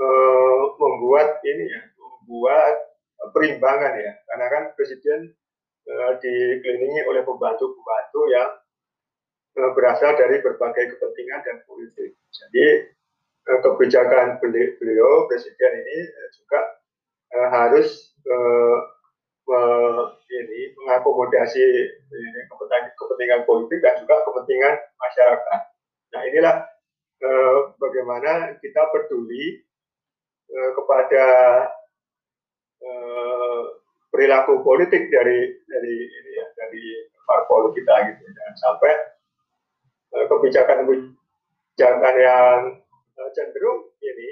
[0.00, 2.74] uh, membuat ini ya membuat
[3.32, 5.32] perimbangan ya karena kan presiden
[5.88, 8.50] uh, dikelilingi oleh pembantu-pembantu yang
[9.54, 12.18] Eh, berasal dari berbagai kepentingan dan politik.
[12.34, 12.90] Jadi
[13.46, 15.98] eh, kebijakan beliau presiden ini
[16.34, 16.60] juga
[17.34, 18.14] harus
[19.44, 25.60] ini mengakomodasi ini, kepentingan, kepentingan politik dan juga kepentingan masyarakat.
[26.30, 26.56] inilah
[27.20, 29.60] eh, bagaimana kita peduli
[30.48, 31.26] eh, kepada
[32.80, 33.62] eh,
[34.08, 36.84] perilaku politik dari dari ini ya, dari
[37.26, 38.92] parpol kita gitu dan sampai
[40.14, 42.58] eh, kebijakan kebijakan yang
[43.18, 44.28] eh, cenderung ini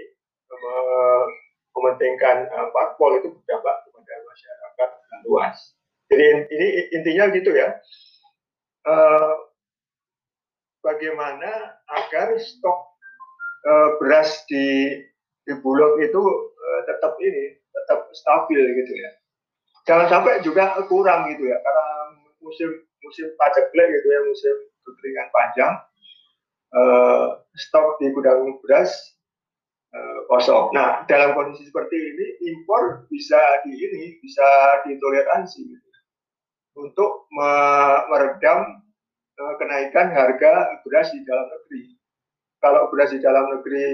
[0.48, 1.24] eh,
[1.72, 4.61] mementingkan uh, parpol itu berdampak kepada masyarakat
[5.26, 5.56] luas.
[6.10, 7.78] Jadi ini intinya gitu ya.
[8.82, 9.34] Uh,
[10.82, 12.78] bagaimana agar stok
[13.64, 14.98] uh, beras di
[15.46, 19.10] di Bulog itu uh, tetap ini tetap stabil gitu ya.
[19.82, 21.86] Jangan sampai juga kurang gitu ya karena
[22.42, 22.70] musim
[23.02, 25.74] musim paceklik gitu ya musim kekeringan panjang
[26.74, 29.11] uh, stok di gudang beras
[29.92, 30.72] uh, kosong.
[30.72, 34.48] Nah dalam kondisi seperti ini impor bisa di ini bisa
[34.88, 35.88] ditoleransi gitu
[36.72, 37.28] untuk
[38.08, 38.80] meredam
[39.36, 41.82] uh, kenaikan harga beras di dalam negeri.
[42.62, 43.88] Kalau beras di dalam negeri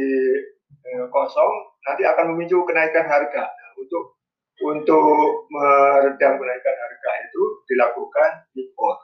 [0.70, 1.53] uh, kosong,
[1.88, 3.44] nanti akan memicu kenaikan harga.
[3.49, 4.18] Nah, untuk
[4.59, 8.96] untuk meredam kenaikan harga itu dilakukan impor.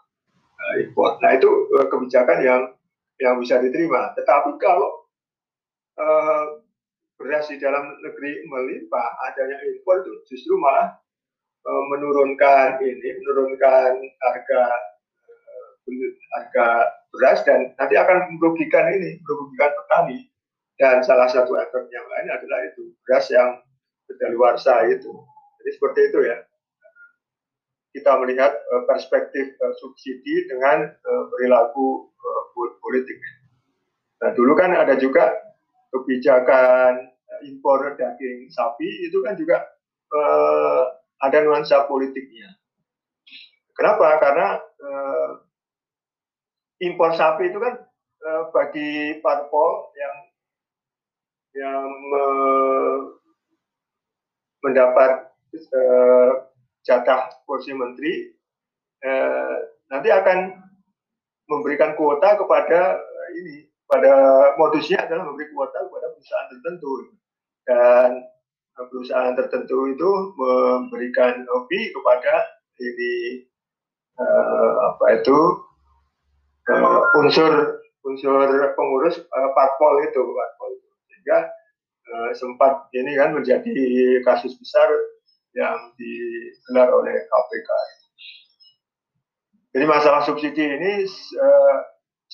[0.55, 1.19] Uh, impor.
[1.23, 1.51] Nah itu
[1.91, 2.63] kebijakan yang
[3.23, 4.11] yang bisa diterima.
[4.19, 5.07] Tetapi kalau
[5.99, 6.64] uh,
[7.19, 10.99] beras di dalam negeri melimpah, adanya impor itu justru malah
[11.65, 14.63] uh, menurunkan ini, menurunkan harga
[15.31, 15.67] uh,
[16.39, 16.67] harga
[17.15, 20.19] beras dan nanti akan merugikan ini, merugikan petani.
[20.75, 23.63] Dan salah satu efek yang lain adalah itu beras yang
[24.11, 25.13] kedaluarsa itu.
[25.63, 26.39] Jadi seperti itu ya.
[27.95, 30.91] Kita melihat uh, perspektif uh, subsidi dengan
[31.31, 32.11] perilaku
[32.83, 33.17] politik.
[34.21, 35.31] Nah dulu kan ada juga
[35.95, 37.15] kebijakan
[37.47, 39.63] impor daging sapi itu kan juga
[40.11, 40.83] uh,
[41.23, 42.51] ada nuansa politiknya.
[43.75, 44.19] Kenapa?
[44.19, 45.31] Karena uh,
[46.83, 47.75] impor sapi itu kan
[48.27, 50.17] uh, bagi parpol yang
[51.55, 51.89] yang
[52.19, 52.97] uh,
[54.67, 56.31] mendapat uh,
[56.83, 58.35] jatah kursi menteri
[59.07, 59.57] uh,
[59.91, 60.59] nanti akan
[61.47, 64.15] memberikan kuota kepada uh, ini pada
[64.59, 66.93] modusnya adalah memberi kuota kepada perusahaan tertentu
[67.63, 68.09] dan
[68.75, 72.35] perusahaan tertentu itu memberikan hobi kepada
[72.83, 73.15] ini
[74.19, 75.39] uh, apa itu
[76.75, 80.71] uh, unsur unsur pengurus uh, parpol itu parpol
[81.07, 81.39] sehingga
[82.11, 83.79] uh, sempat ini kan menjadi
[84.27, 84.91] kasus besar
[85.55, 87.71] yang digelar oleh KPK.
[89.71, 91.07] Jadi masalah subsidi ini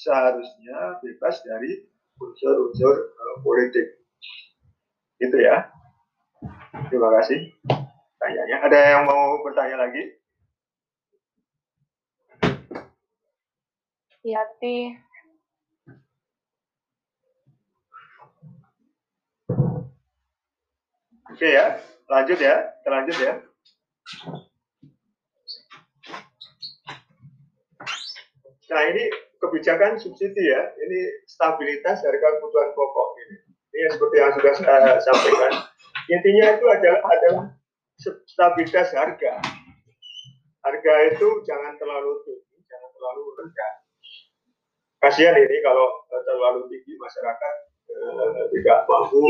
[0.01, 1.85] seharusnya bebas dari
[2.17, 4.01] unsur-unsur uh, politik.
[5.21, 5.69] Itu ya.
[6.89, 7.53] Terima kasih.
[8.17, 8.57] Tanyanya.
[8.65, 10.21] Ada yang mau bertanya lagi?
[14.21, 14.79] Yati.
[21.31, 21.79] Oke ya,
[22.11, 23.35] lanjut ya, terlanjut ya.
[28.71, 29.05] Nah ini
[29.41, 33.37] kebijakan subsidi ya, ini stabilitas harga kebutuhan pokok ini.
[33.71, 35.53] Ini seperti yang sudah saya sampaikan.
[36.13, 37.47] Intinya itu adalah adalah
[38.29, 39.41] stabilitas harga.
[40.61, 43.73] Harga itu jangan terlalu tinggi, jangan terlalu rendah.
[45.01, 47.55] Kasihan ini kalau terlalu tinggi masyarakat
[47.89, 49.25] eh, tidak mampu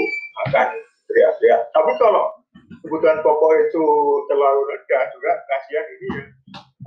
[0.51, 0.69] akan
[1.07, 1.71] teriak-teriak.
[1.71, 2.35] Tapi kalau
[2.83, 3.85] kebutuhan pokok itu
[4.27, 6.25] terlalu rendah juga kasihan ini ya.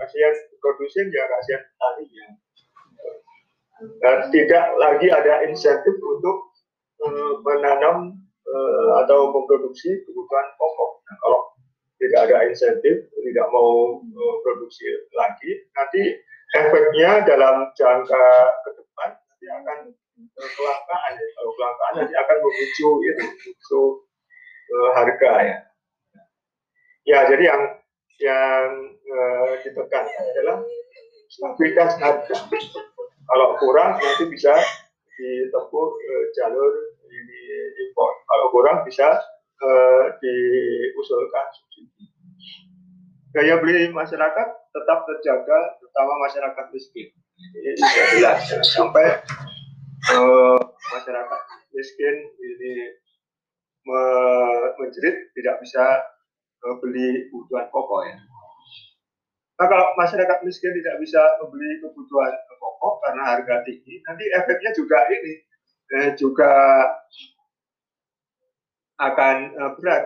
[0.04, 2.28] Kasihan produsen ya, kasihan petani ya.
[3.82, 6.38] Dan tidak lagi ada insentif untuk
[7.04, 10.92] uh, menanam uh, atau memproduksi kebutuhan pokok.
[11.10, 11.42] Nah, kalau
[11.98, 14.86] tidak ada insentif, tidak mau uh, produksi
[15.18, 16.02] lagi, nanti
[16.54, 18.26] efeknya dalam jangka
[18.62, 19.78] ke depan nanti akan
[20.38, 21.14] kelangkaan.
[21.18, 23.82] Kalau kelangkaan nanti akan memicu itu, memicu
[24.94, 25.58] harga ya.
[27.04, 27.62] Ya, jadi yang
[28.24, 28.64] yang
[29.60, 30.64] ditekan adalah
[31.28, 32.38] stabilitas harga.
[33.24, 34.52] Kalau kurang nanti bisa
[35.16, 36.74] ditempuh uh, jalur
[37.08, 37.42] ini
[37.88, 38.12] impor.
[38.28, 39.08] Kalau kurang bisa
[39.64, 42.06] uh, diusulkan subsidi.
[43.34, 47.10] Gaya beli masyarakat tetap terjaga, terutama masyarakat miskin.
[47.34, 47.82] Ini
[48.20, 48.46] jelas
[48.78, 49.26] sampai
[50.14, 50.60] uh,
[50.94, 51.42] masyarakat
[51.74, 52.74] miskin ini
[54.80, 55.84] menjerit tidak bisa
[56.64, 58.16] uh, beli kebutuhan pokok ya.
[59.54, 62.34] Nah kalau masyarakat miskin tidak bisa membeli kebutuhan
[62.64, 65.34] pokok karena harga tinggi, nanti efeknya juga ini
[66.00, 66.52] eh, juga
[69.04, 70.04] akan eh, berat.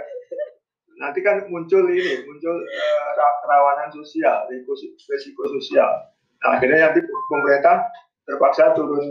[0.97, 3.10] Nanti kan muncul ini, muncul eh,
[3.45, 6.10] kerawanan sosial, risiko, sosial.
[6.41, 7.86] Nah akhirnya nanti pemerintah
[8.28, 9.08] terpaksa turun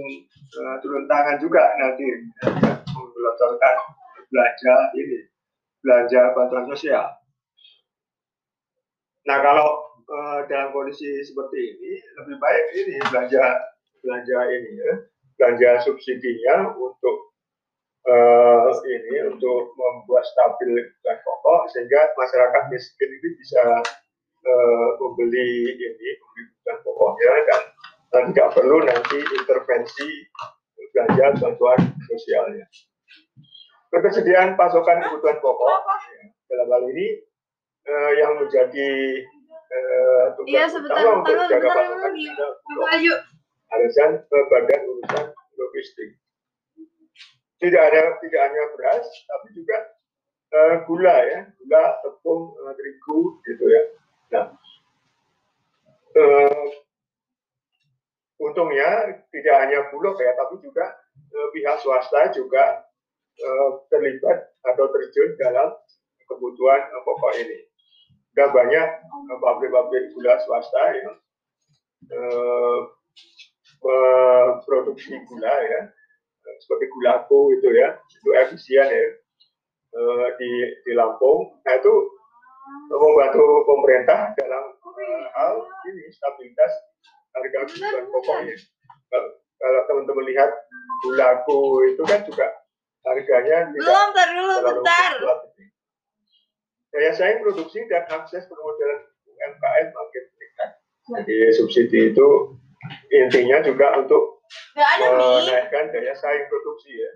[0.61, 2.05] uh, turun tangan juga nanti
[2.93, 3.77] menggelontorkan
[4.29, 5.25] belanja ini
[5.81, 7.07] belanja bantuan sosial.
[9.25, 11.93] Nah kalau uh, dalam kondisi seperti ini
[12.23, 13.45] lebih baik ini belanja
[14.03, 14.93] belanja ini ya
[15.37, 17.17] belanja subsidinya untuk
[18.07, 23.65] uh, ini untuk membuat stabil kebutuhan pokok sehingga masyarakat miskin ini bisa
[24.47, 27.33] uh, membeli ini membeli kebutuhan pokoknya
[28.15, 30.09] dan tidak perlu nanti intervensi
[30.95, 31.77] belanja bantuan
[32.09, 32.65] sosialnya.
[33.93, 37.07] Ketersediaan pasokan kebutuhan pokok ya, dalam hal ini
[38.17, 39.23] yang menjadi
[39.71, 43.15] eh, tugas iya, utama untuk jaga pasokan ada
[43.75, 45.27] alasan badan urusan
[45.59, 46.11] logistik.
[47.57, 49.77] Tidak ada tidak hanya beras, tapi juga
[50.53, 53.83] eh, gula ya, gula, tepung, eh, terigu gitu ya.
[54.37, 54.47] Nah,
[56.15, 56.67] eh,
[58.37, 62.85] untungnya tidak hanya bulog ya, tapi juga eh, pihak swasta juga
[63.41, 65.73] eh, terlibat atau terjun dalam
[66.29, 67.67] kebutuhan pokok ini.
[68.37, 71.17] Sudah banyak eh, pabrik-pabrik gula swasta yang
[72.13, 72.79] eh,
[73.81, 75.81] memproduksi gula ya,
[76.61, 79.09] seperti gulaku itu ya, itu efisien ya
[79.97, 80.51] eh, di
[80.85, 81.49] di Lampung.
[81.65, 81.95] Nah itu
[82.93, 85.57] membantu pemerintah dalam eh, hal
[85.89, 86.73] ini stabilitas
[87.33, 88.55] harga kebutuhan pokoknya.
[89.57, 90.53] Kalau teman-teman lihat
[91.01, 92.53] gulaku itu kan juga
[93.01, 95.13] harganya tidak belum dulu bentar.
[96.97, 100.71] Daya saing produksi dan akses permodalan UMKM makin meningkat.
[101.13, 102.29] Jadi subsidi itu
[103.13, 104.41] intinya juga untuk
[105.05, 107.13] menaikkan daya saing produksi ya.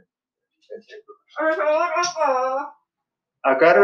[3.49, 3.77] Agar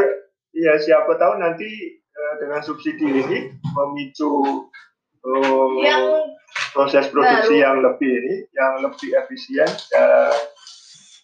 [0.53, 1.97] ya siapa tahu nanti
[2.45, 3.39] dengan subsidi ini
[3.73, 4.33] memicu
[5.25, 6.29] oh, yang
[6.77, 7.65] proses produksi baru.
[7.65, 10.33] yang lebih ini, yang lebih efisien dan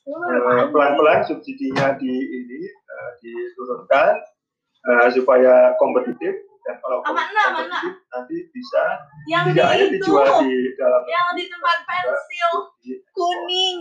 [0.08, 4.31] uh, pelan-pelan subsidinya di ini uh, diturunkan
[4.86, 8.82] uh, supaya kompetitif dan kalau kompetitif nanti bisa
[9.26, 12.50] yang tidak hanya itu, dijual di dalam yang di tempat pensil
[13.14, 13.78] kuning.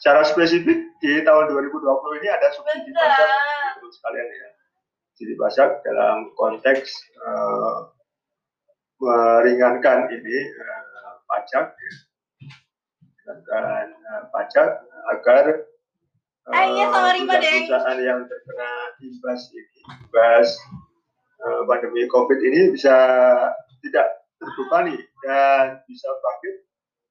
[0.00, 1.76] Secara spesifik di tahun 2020
[2.24, 4.48] ini ada subsidi pajak sekalian ya.
[5.20, 6.88] Jadi pajak dalam konteks
[7.20, 7.92] uh,
[8.96, 11.76] meringankan ini uh, pajak
[13.30, 14.70] meringankan uh, pajak
[15.14, 15.44] agar
[16.50, 20.48] uh, iya, perusahaan yang terkena imbas ini imbas
[21.46, 22.96] uh, pandemi covid ini bisa
[23.86, 24.06] tidak
[24.42, 26.56] terbebani dan bisa bangkit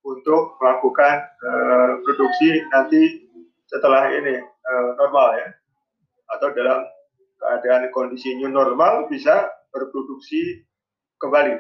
[0.04, 3.32] untuk melakukan uh, produksi nanti
[3.72, 5.50] setelah ini uh, normal ya
[6.36, 6.84] atau dalam
[7.40, 10.68] keadaan kondisi new normal bisa berproduksi
[11.22, 11.56] kembali.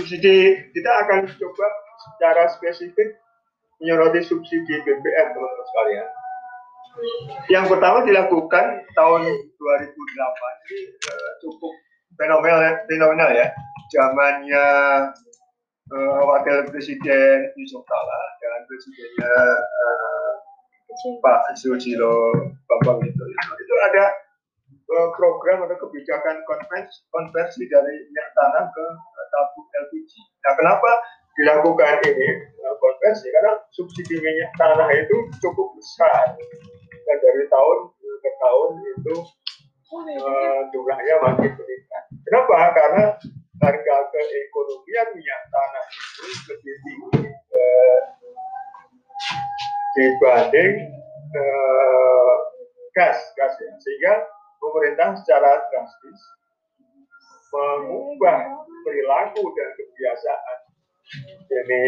[0.00, 1.66] Subsidi kita akan coba
[2.00, 3.20] secara spesifik
[3.80, 6.08] menyoroti subsidi BBM teman-teman sekalian.
[7.52, 11.72] Yang pertama dilakukan tahun 2008 ini uh, cukup
[12.16, 13.52] fenomenal, fenomenal ya.
[13.92, 14.66] Zamannya
[15.92, 20.32] uh, wakil presiden Yusuf Kala dan presidennya uh,
[21.20, 22.32] Pak Susilo
[22.66, 24.04] Bambang itu, itu, itu ada
[25.14, 30.12] program atau kebijakan konversi, konversi dari minyak tanah ke uh, tabung LPG.
[30.18, 30.90] Nah, kenapa
[31.38, 32.28] dilakukan ini
[32.66, 33.30] uh, konversi?
[33.30, 36.34] Karena subsidi minyak tanah itu cukup besar
[37.06, 39.16] dan dari tahun ke tahun itu
[40.70, 42.04] jumlahnya makin meningkat.
[42.22, 42.58] Kenapa?
[42.78, 43.04] Karena
[43.60, 48.00] harga keekonomian minyak tanah itu lebih tinggi eh,
[49.98, 50.74] dibanding
[51.36, 52.34] eh,
[52.96, 53.70] gas gas ya.
[53.82, 54.14] sehingga
[54.60, 56.20] pemerintah secara drastis
[57.50, 58.38] mengubah
[58.86, 60.58] perilaku dan kebiasaan
[61.50, 61.82] ini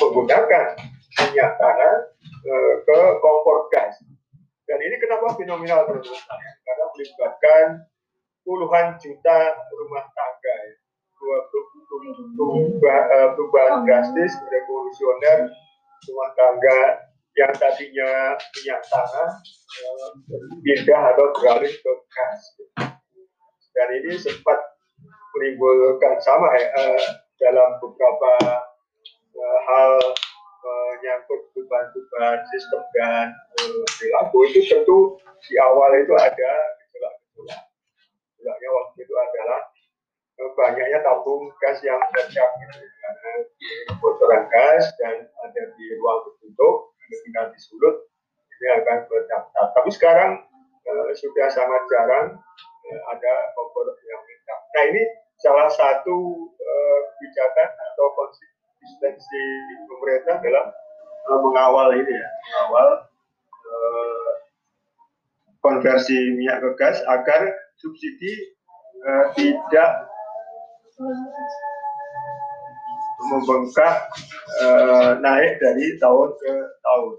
[0.00, 0.66] menggunakan
[1.20, 1.94] minyak tanah
[2.24, 4.00] eh, ke kompor gas.
[4.64, 6.08] Dan ini kenapa fenomenal menurut
[6.64, 7.66] karena melibatkan
[8.40, 9.38] puluhan juta
[9.76, 10.74] rumah tangga ya.
[12.34, 15.54] Perubahan, perubahan drastis revolusioner
[16.08, 19.30] rumah tangga yang tadinya minyak tanah
[20.60, 22.40] pindah atau beralih ke gas.
[23.72, 24.60] Dan ini sempat
[25.32, 26.68] menimbulkan sama ya
[27.40, 28.32] dalam beberapa
[29.42, 29.92] hal
[30.62, 33.26] menyangkut perubahan-perubahan sistem dan
[33.96, 34.38] perilaku.
[34.52, 34.98] Itu tentu
[35.48, 36.52] di awal itu ada
[36.84, 37.64] gejolak-gejolak.
[38.62, 39.60] Waktu itu adalah
[40.52, 42.50] banyaknya tabung gas yang pecah
[43.02, 43.32] karena
[44.02, 46.91] bocoran gas dan ada di ruang tertutup
[47.26, 48.08] tinggal disulut
[48.62, 49.64] dia akan berdaftar.
[49.74, 50.32] Tapi sekarang
[50.86, 52.26] uh, sudah sangat jarang
[52.62, 54.54] uh, ada kompor yang minta.
[54.72, 55.02] Nah ini
[55.42, 59.44] salah satu uh, kebijakan atau konsistensi
[59.90, 60.66] pemerintah dalam
[61.26, 62.88] uh, mengawal ini ya, mengawal
[63.50, 64.30] uh,
[65.58, 68.54] konversi minyak ke gas agar subsidi
[69.02, 69.90] uh, tidak
[73.30, 73.96] membengkak
[74.62, 77.14] uh, naik dari tahun ke tahun.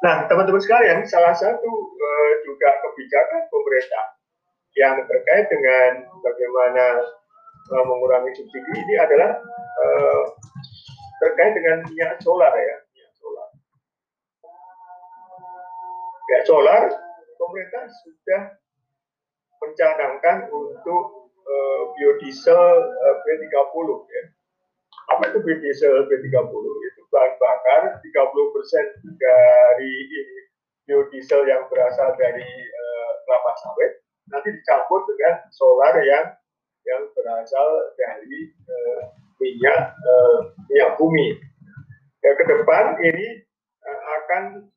[0.00, 4.04] Nah, teman-teman sekalian, salah satu uh, juga kebijakan pemerintah
[4.72, 7.04] yang terkait dengan bagaimana
[7.68, 9.36] uh, mengurangi subsidi ini adalah
[9.76, 10.22] uh,
[11.20, 13.48] terkait dengan minyak solar ya, minyak solar.
[16.26, 16.82] Minyak solar,
[17.36, 18.42] pemerintah sudah
[19.60, 24.24] mencanangkan untuk uh, biodiesel uh, B30 ya.
[25.10, 26.52] Apa itu biodiesel B30?
[26.64, 28.08] Itu bahan bakar 30%
[29.20, 29.94] dari
[30.86, 33.92] biodiesel yang berasal dari uh, kelapa sawit
[34.30, 36.26] nanti dicampur dengan solar yang
[36.86, 37.68] yang berasal
[37.98, 39.02] dari uh,
[39.40, 40.38] minyak uh,
[40.68, 41.40] minyak bumi.
[42.20, 43.40] Ya, ke depan ini
[43.80, 44.68] uh, akan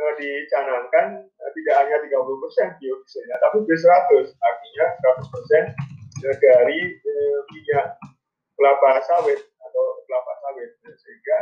[0.00, 4.86] uh, dicanangkan uh, tidak hanya 30 persen biodieselnya, tapi B100, artinya
[5.20, 5.62] 100 persen
[6.40, 7.86] dari uh, minyak
[8.56, 11.38] kelapa sawit atau kelapa sawit, sehingga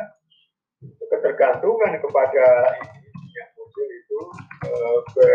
[1.15, 2.47] ketergantungan kepada
[3.23, 4.21] minyak fosil itu
[4.67, 5.33] uh, ber,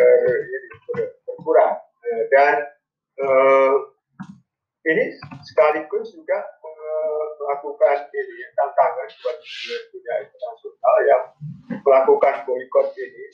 [0.91, 2.55] ber, berkurang uh, dan
[3.23, 3.73] uh,
[4.87, 5.13] ini
[5.45, 6.39] sekaligus juga
[7.39, 9.37] melakukan ini tantangan buat
[9.89, 11.23] dunia internasional yang
[11.81, 13.25] melakukan boykot ini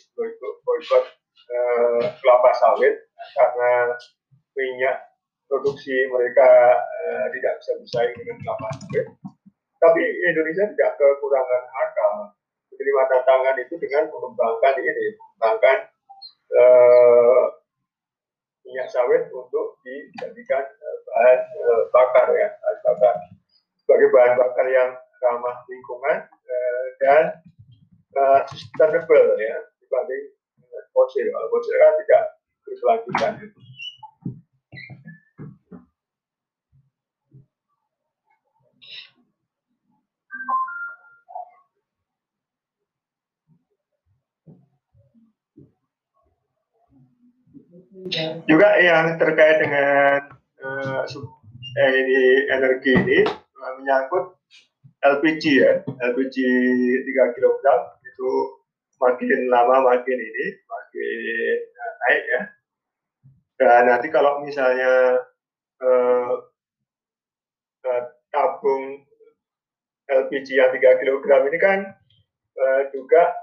[0.64, 1.06] boykot
[1.52, 2.96] eh, kelapa sawit
[3.36, 3.92] karena
[4.56, 4.98] minyak
[5.52, 6.48] produksi mereka
[6.80, 9.06] eh, tidak bisa bersaing dengan kelapa sawit.
[9.84, 12.14] Tapi Indonesia tidak kekurangan akal
[12.72, 15.78] menerima tantangan itu dengan mengembangkan ini, mengembangkan
[16.56, 17.44] eh,
[18.66, 20.64] minyak sawit untuk dijadikan
[21.06, 21.40] bahan
[21.94, 23.16] bakar ya, bahan bakar
[23.86, 24.90] sebagai bahan bakar yang
[25.22, 27.24] ramah lingkungan uh, dan
[28.18, 30.34] uh, sustainable ya dibanding
[30.90, 31.30] fosil.
[31.30, 32.24] Kalau fosil kan tidak
[32.66, 33.34] berkelanjutan.
[48.46, 50.30] Juga yang terkait dengan
[50.62, 51.02] uh,
[51.80, 52.20] eh, ini
[52.54, 53.45] energi ini
[53.80, 54.38] menyangkut
[55.06, 57.66] LPG ya, LPG 3 kg
[58.06, 58.30] itu
[58.98, 61.58] makin lama makin ini makin
[62.02, 62.42] naik ya.
[63.56, 65.22] Dan nanti kalau misalnya
[65.80, 66.34] eh,
[67.86, 68.04] eh,
[68.34, 69.06] tabung
[70.10, 71.80] LPG yang 3 kg ini kan
[72.56, 73.34] eh, juga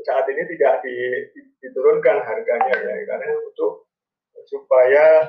[0.00, 0.80] saat ini tidak
[1.60, 2.94] diturunkan harganya ya.
[3.04, 3.90] Karena untuk
[4.48, 5.28] supaya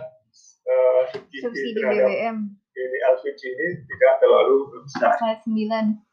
[0.66, 2.38] uh, subsidi, subsidi terhadap BBM
[2.82, 5.14] ini LPG ini tidak terlalu besar.
[5.22, 6.12] slide 9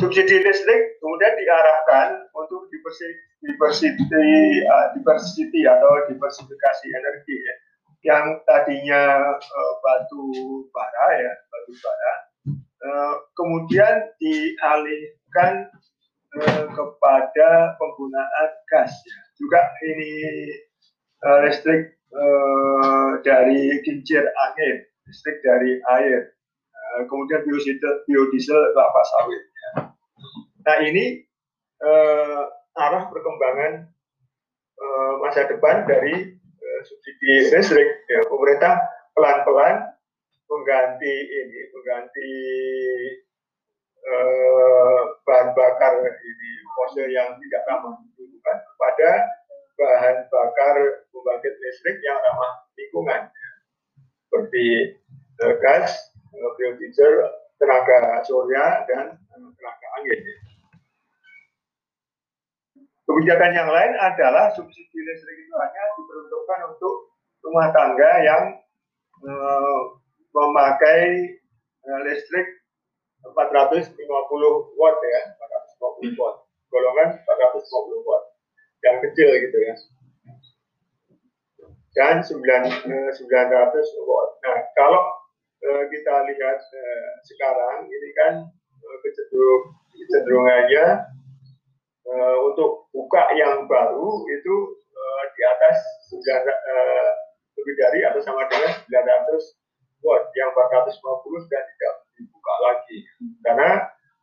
[0.00, 4.64] Subsidi listrik kemudian diarahkan untuk diversity,
[4.96, 7.54] diversity atau diversifikasi energi ya.
[8.00, 9.04] Yang tadinya
[9.36, 12.14] uh, batu bara ya, batu bara,
[12.80, 15.68] uh, kemudian dialihkan
[16.40, 19.18] uh, kepada penggunaan gas ya.
[19.36, 20.48] Juga ini
[21.24, 24.76] uh, listrik uh, dari kincir angin,
[25.08, 26.32] listrik dari air,
[26.72, 29.42] uh, kemudian biodiesel, biodiesel kelapa sawit.
[29.42, 29.70] Ya.
[30.66, 31.04] Nah ini
[32.76, 33.88] arah perkembangan
[35.24, 36.36] masa depan dari
[36.84, 37.88] subsidi listrik.
[38.08, 38.84] Ya, pemerintah
[39.16, 39.88] pelan-pelan
[40.48, 42.32] mengganti ini, mengganti
[45.24, 49.10] bahan bakar ini fosil yang tidak ramah lingkungan kepada
[49.80, 50.76] bahan bakar
[51.08, 53.22] pembangkit listrik yang ramah lingkungan.
[54.28, 54.66] Seperti
[55.40, 60.20] uh, gas, biodiesel, tenaga surya dan uh, tenaga angin.
[63.08, 66.94] Kebijakan yang lain adalah subsidi listrik itu hanya diperuntukkan untuk
[67.40, 68.44] rumah tangga yang
[69.24, 69.80] uh,
[70.30, 71.26] memakai
[72.06, 72.46] listrik
[73.24, 73.96] 450
[74.78, 75.20] watt ya,
[75.80, 76.36] 450 watt,
[76.70, 78.29] golongan 450 watt
[78.80, 79.74] yang kecil gitu ya
[81.94, 84.30] dan 9, 900 watt.
[84.46, 85.02] Nah kalau
[85.66, 90.86] uh, kita lihat uh, sekarang ini kan uh, kecenderung cenderungannya
[92.06, 94.54] uh, untuk buka yang baru itu
[94.94, 95.76] uh, di atas
[96.14, 97.10] 9, uh,
[97.58, 102.98] lebih dari atau sama dengan 900 watt yang 450 sudah tidak dibuka lagi
[103.44, 103.70] karena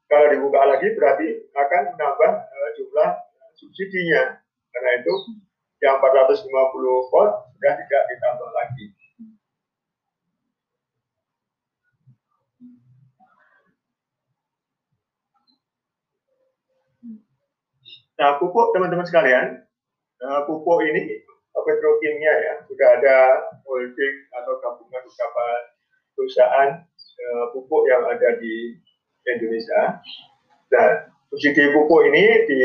[0.08, 3.10] kalau dibuka lagi berarti akan menambah uh, jumlah
[3.60, 4.47] subsidinya
[6.50, 8.86] 250 volt sudah tidak ditambah lagi.
[18.18, 19.62] Nah, pupuk teman-teman sekalian,
[20.26, 21.22] eh, pupuk ini
[21.54, 23.18] petrokimia ya, sudah ada
[23.62, 25.45] holding atau gabungan beberapa
[26.18, 28.74] perusahaan eh, pupuk yang ada di
[29.30, 30.02] Indonesia.
[30.74, 32.62] Dan subsidi pupuk ini di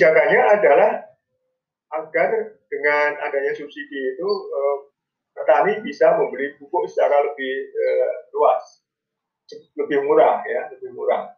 [0.00, 0.92] Kebijakannya adalah
[1.92, 4.88] agar dengan adanya subsidi itu uh,
[5.36, 8.64] petani bisa membeli pupuk secara lebih uh, luas,
[9.76, 11.36] lebih murah ya, lebih murah.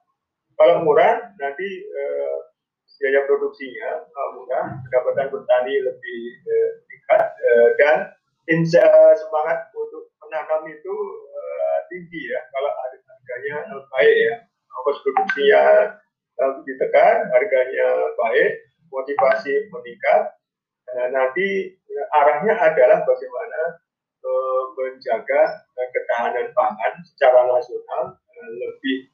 [0.55, 2.39] Kalau murah nanti uh,
[3.03, 4.07] biaya produksinya
[4.39, 6.21] murah, pendapatan petani lebih
[6.87, 7.35] tingkat
[7.83, 8.15] dan
[9.19, 10.95] semangat untuk menanam itu
[11.35, 12.39] uh, tinggi ya.
[12.55, 14.35] Kalau harganya uh, baik ya,
[14.71, 15.63] ongkos produksinya
[16.39, 18.53] uh, ditekan, harganya baik,
[18.93, 20.23] motivasi meningkat.
[20.93, 21.75] Nah, nanti
[22.15, 23.61] arahnya adalah bagaimana
[24.23, 25.43] uh, menjaga
[25.75, 29.11] uh, ketahanan pangan secara nasional lebih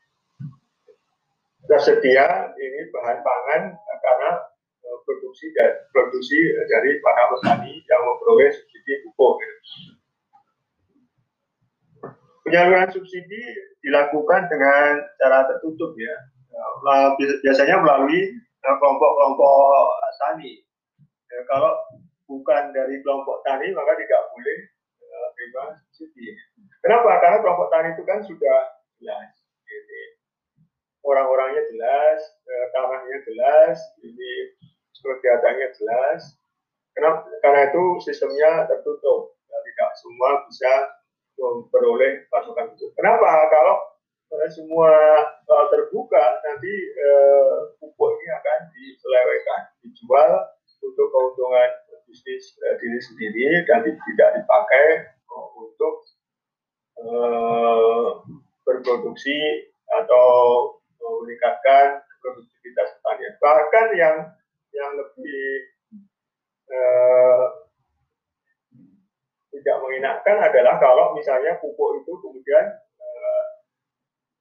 [1.69, 4.31] tersedia ini bahan pangan karena
[5.05, 6.39] produksi dan produksi
[6.69, 9.37] dari para petani yang memperoleh subsidi pupuk.
[12.49, 13.41] Penyaluran subsidi
[13.85, 16.17] dilakukan dengan cara tertutup ya,
[17.45, 18.33] biasanya melalui
[18.77, 19.89] kelompok-kelompok
[20.21, 20.53] tani.
[21.29, 21.73] Ya, kalau
[22.29, 24.59] bukan dari kelompok tani maka tidak boleh
[25.39, 25.65] terima
[25.95, 26.35] subsidi.
[26.83, 27.23] Kenapa?
[27.23, 28.59] Karena kelompok tani itu kan sudah
[28.99, 29.31] jelas.
[29.65, 30.03] Ini
[31.07, 34.59] orang-orangnya jelas, eh, tanahnya jelas, ini
[34.99, 36.21] kegiatannya jelas.
[36.93, 37.31] Kenapa?
[37.41, 39.39] Karena itu sistemnya tertutup.
[39.47, 40.73] Ya, tidak semua bisa
[41.39, 42.91] memperoleh pasokan itu.
[42.99, 43.47] Kenapa?
[43.47, 43.79] Kalau
[44.53, 44.93] semua
[45.49, 50.31] uh, terbuka, nanti uh, pupuk ini akan diselewengkan, dijual
[50.85, 51.71] untuk keuntungan
[52.09, 54.87] bisnis uh, diri sendiri dan tidak dipakai
[55.39, 55.95] untuk
[58.67, 60.27] berproduksi atau
[61.23, 63.35] meningkatkan produktivitas pertanian.
[63.39, 64.17] Bahkan yang
[64.75, 65.47] yang lebih
[69.55, 72.67] tidak mengenakan adalah kalau misalnya pupuk itu kemudian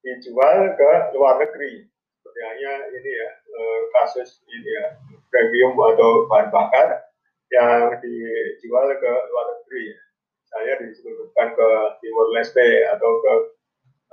[0.07, 1.83] dijual ke luar negeri.
[2.23, 4.95] Seperti hanya ini ya uh, kasus ini ya
[5.27, 7.11] premium atau bahan bakar
[7.51, 9.91] yang dijual ke luar negeri.
[9.91, 9.99] Ya
[10.47, 13.33] saya disebutkan ke Timur Leste atau ke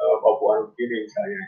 [0.02, 1.42] uh, Papua Nugini misalnya.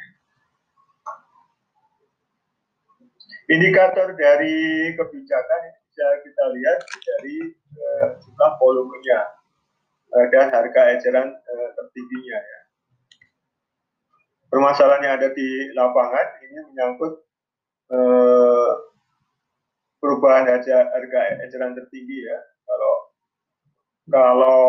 [3.46, 7.36] Indikator dari kebijakan bisa kita lihat dari
[7.78, 9.20] uh, jumlah volumenya
[10.30, 11.34] dan harga eceran
[11.76, 12.65] tertingginya ya.
[14.46, 17.12] Permasalahan yang ada di lapangan ini menyangkut
[17.90, 18.70] uh,
[20.00, 22.38] perubahan harga, harga eceran tertinggi ya.
[22.66, 22.94] Kalau
[24.06, 24.60] kalau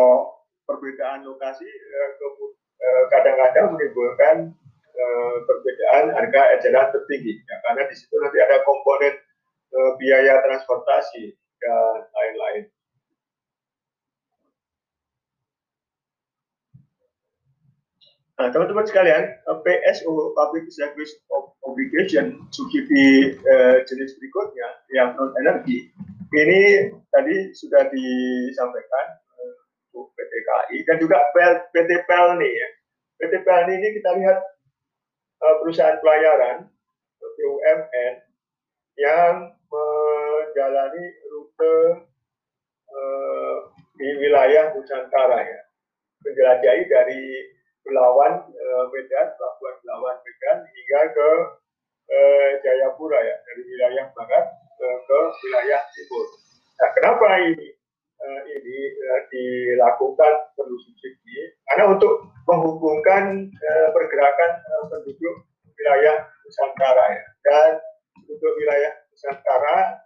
[0.66, 4.36] perbedaan lokasi eh, eh, kadang-kadang menimbulkan
[4.98, 9.14] eh, perbedaan harga eceran tertinggi ya, karena di situ nanti ada komponen
[10.00, 12.64] biaya transportasi dan lain-lain.
[18.38, 21.10] Nah, teman-teman sekalian, PSO (Public Service
[21.66, 25.90] Obligation) subsidi eh, jenis berikutnya yang non energi
[26.28, 29.06] ini tadi sudah disampaikan
[29.96, 31.16] PT KAI dan juga
[31.72, 32.68] PT Pelni ya.
[33.18, 34.38] PT Pelni ini kita lihat
[35.40, 36.68] uh, perusahaan pelayaran
[37.18, 38.14] BUMN
[38.98, 39.34] yang
[39.72, 41.76] menjalani rute
[42.92, 43.56] uh,
[43.96, 45.60] di wilayah Nusantara ya.
[46.22, 47.22] Menjelajahi dari
[47.88, 51.28] Belawan uh, Medan, Pelabuhan Belawan Medan hingga ke
[52.12, 55.18] uh, Jayapura ya, dari wilayah barat uh, ke
[55.48, 56.24] wilayah timur.
[56.78, 57.68] Nah, kenapa ini?
[58.18, 58.78] uh, ini
[59.30, 63.46] dilakukan perlu subsidi karena untuk menghubungkan
[63.94, 64.58] pergerakan
[64.90, 65.46] penduduk
[65.78, 67.78] wilayah Nusantara ya dan
[68.18, 70.02] penduduk wilayah Nusantara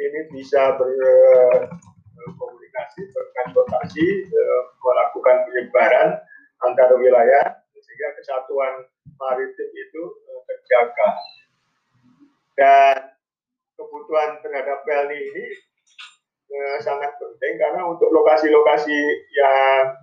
[0.00, 4.32] ini bisa berkomunikasi, bertransportasi,
[4.80, 6.24] melakukan penyebaran
[6.68, 8.86] antar wilayah sehingga kesatuan
[9.18, 11.10] maritim itu uh, terjaga
[12.54, 12.96] dan
[13.74, 15.46] kebutuhan terhadap pelni ini
[16.52, 18.98] eh, sangat penting karena untuk lokasi-lokasi
[19.34, 19.96] yang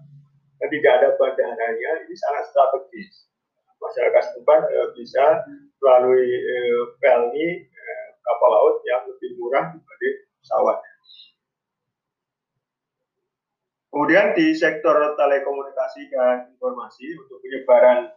[0.68, 3.32] tidak ada bandaranya ini sangat strategis.
[3.80, 5.48] Masyarakat setempat eh, bisa
[5.80, 10.78] melalui eh, pelni eh, kapal laut yang lebih murah dibanding pesawat.
[13.90, 18.14] Kemudian di sektor telekomunikasi dan informasi untuk penyebaran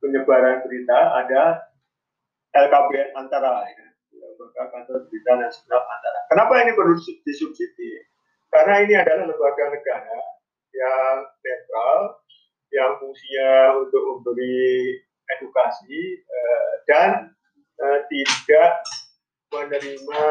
[0.00, 1.60] penyebaran berita ada
[2.56, 6.20] LKBN antara ya, lembaga kantor berita nasional antara.
[6.32, 8.00] Kenapa ini perlu disubsidi?
[8.48, 10.18] Karena ini adalah lembaga negara
[10.72, 11.98] yang netral,
[12.72, 13.50] yang fungsinya
[13.82, 14.98] untuk memberi
[15.36, 17.34] edukasi eh, dan
[17.82, 18.72] eh, tidak
[19.52, 20.24] menerima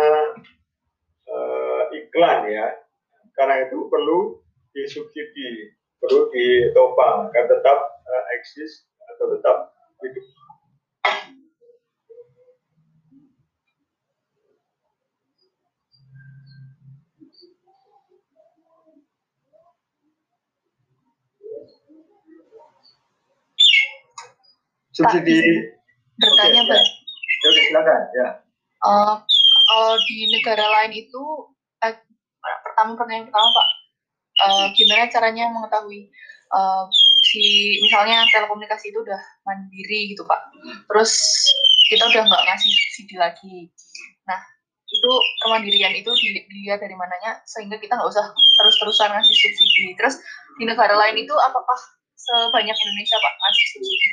[1.29, 2.67] eh, iklan ya.
[3.33, 4.42] Karena itu perlu
[4.73, 9.57] disubsidi, perlu ditopang agar tetap uh, eksis atau tetap
[10.01, 10.25] hidup.
[24.93, 25.41] subsidi
[26.21, 26.77] bertanya Oke, ya.
[26.77, 26.85] Bang.
[27.49, 28.27] oke silakan ya
[28.83, 29.15] Eh,
[29.71, 31.23] kalau di negara lain itu
[31.87, 31.95] eh,
[32.43, 33.67] pertama pertanyaan pertama Pak
[34.33, 36.09] eh, gimana caranya mengetahui
[36.53, 36.83] eh,
[37.23, 37.43] si
[37.81, 40.41] misalnya telekomunikasi itu udah mandiri gitu Pak.
[40.89, 41.11] Terus
[41.89, 43.57] kita udah nggak ngasih subsidi lagi.
[44.25, 44.39] Nah
[44.93, 45.11] itu
[45.45, 48.29] kemandirian itu dili- dilihat dari mananya sehingga kita nggak usah
[48.61, 50.21] terus-terusan ngasih subsidi terus
[50.61, 51.79] di negara lain itu apakah
[52.13, 54.09] sebanyak Indonesia Pak ngasih subsidi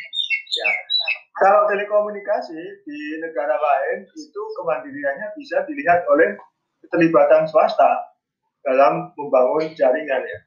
[0.51, 0.67] Ya.
[1.39, 6.35] Kalau telekomunikasi di negara lain itu kemandiriannya bisa dilihat oleh
[6.83, 7.87] keterlibatan swasta
[8.67, 10.39] dalam membangun jaringan ya.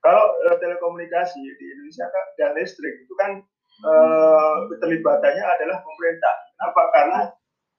[0.00, 2.06] Kalau eh, telekomunikasi di Indonesia
[2.40, 3.40] dan listrik itu kan
[3.84, 6.34] eh, keterlibatannya adalah pemerintah.
[6.56, 6.82] Kenapa?
[6.96, 7.20] Karena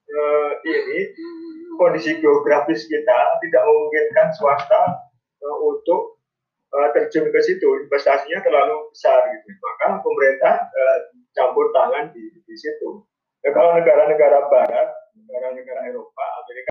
[0.05, 0.99] eh, ini
[1.81, 4.81] kondisi geografis kita tidak memungkinkan swasta
[5.41, 6.21] eh, untuk
[6.77, 10.97] eh, terjun ke situ investasinya terlalu besar gitu maka pemerintah eh,
[11.33, 13.01] campur tangan di, di situ
[13.41, 16.27] ya, kalau negara-negara barat negara-negara Eropa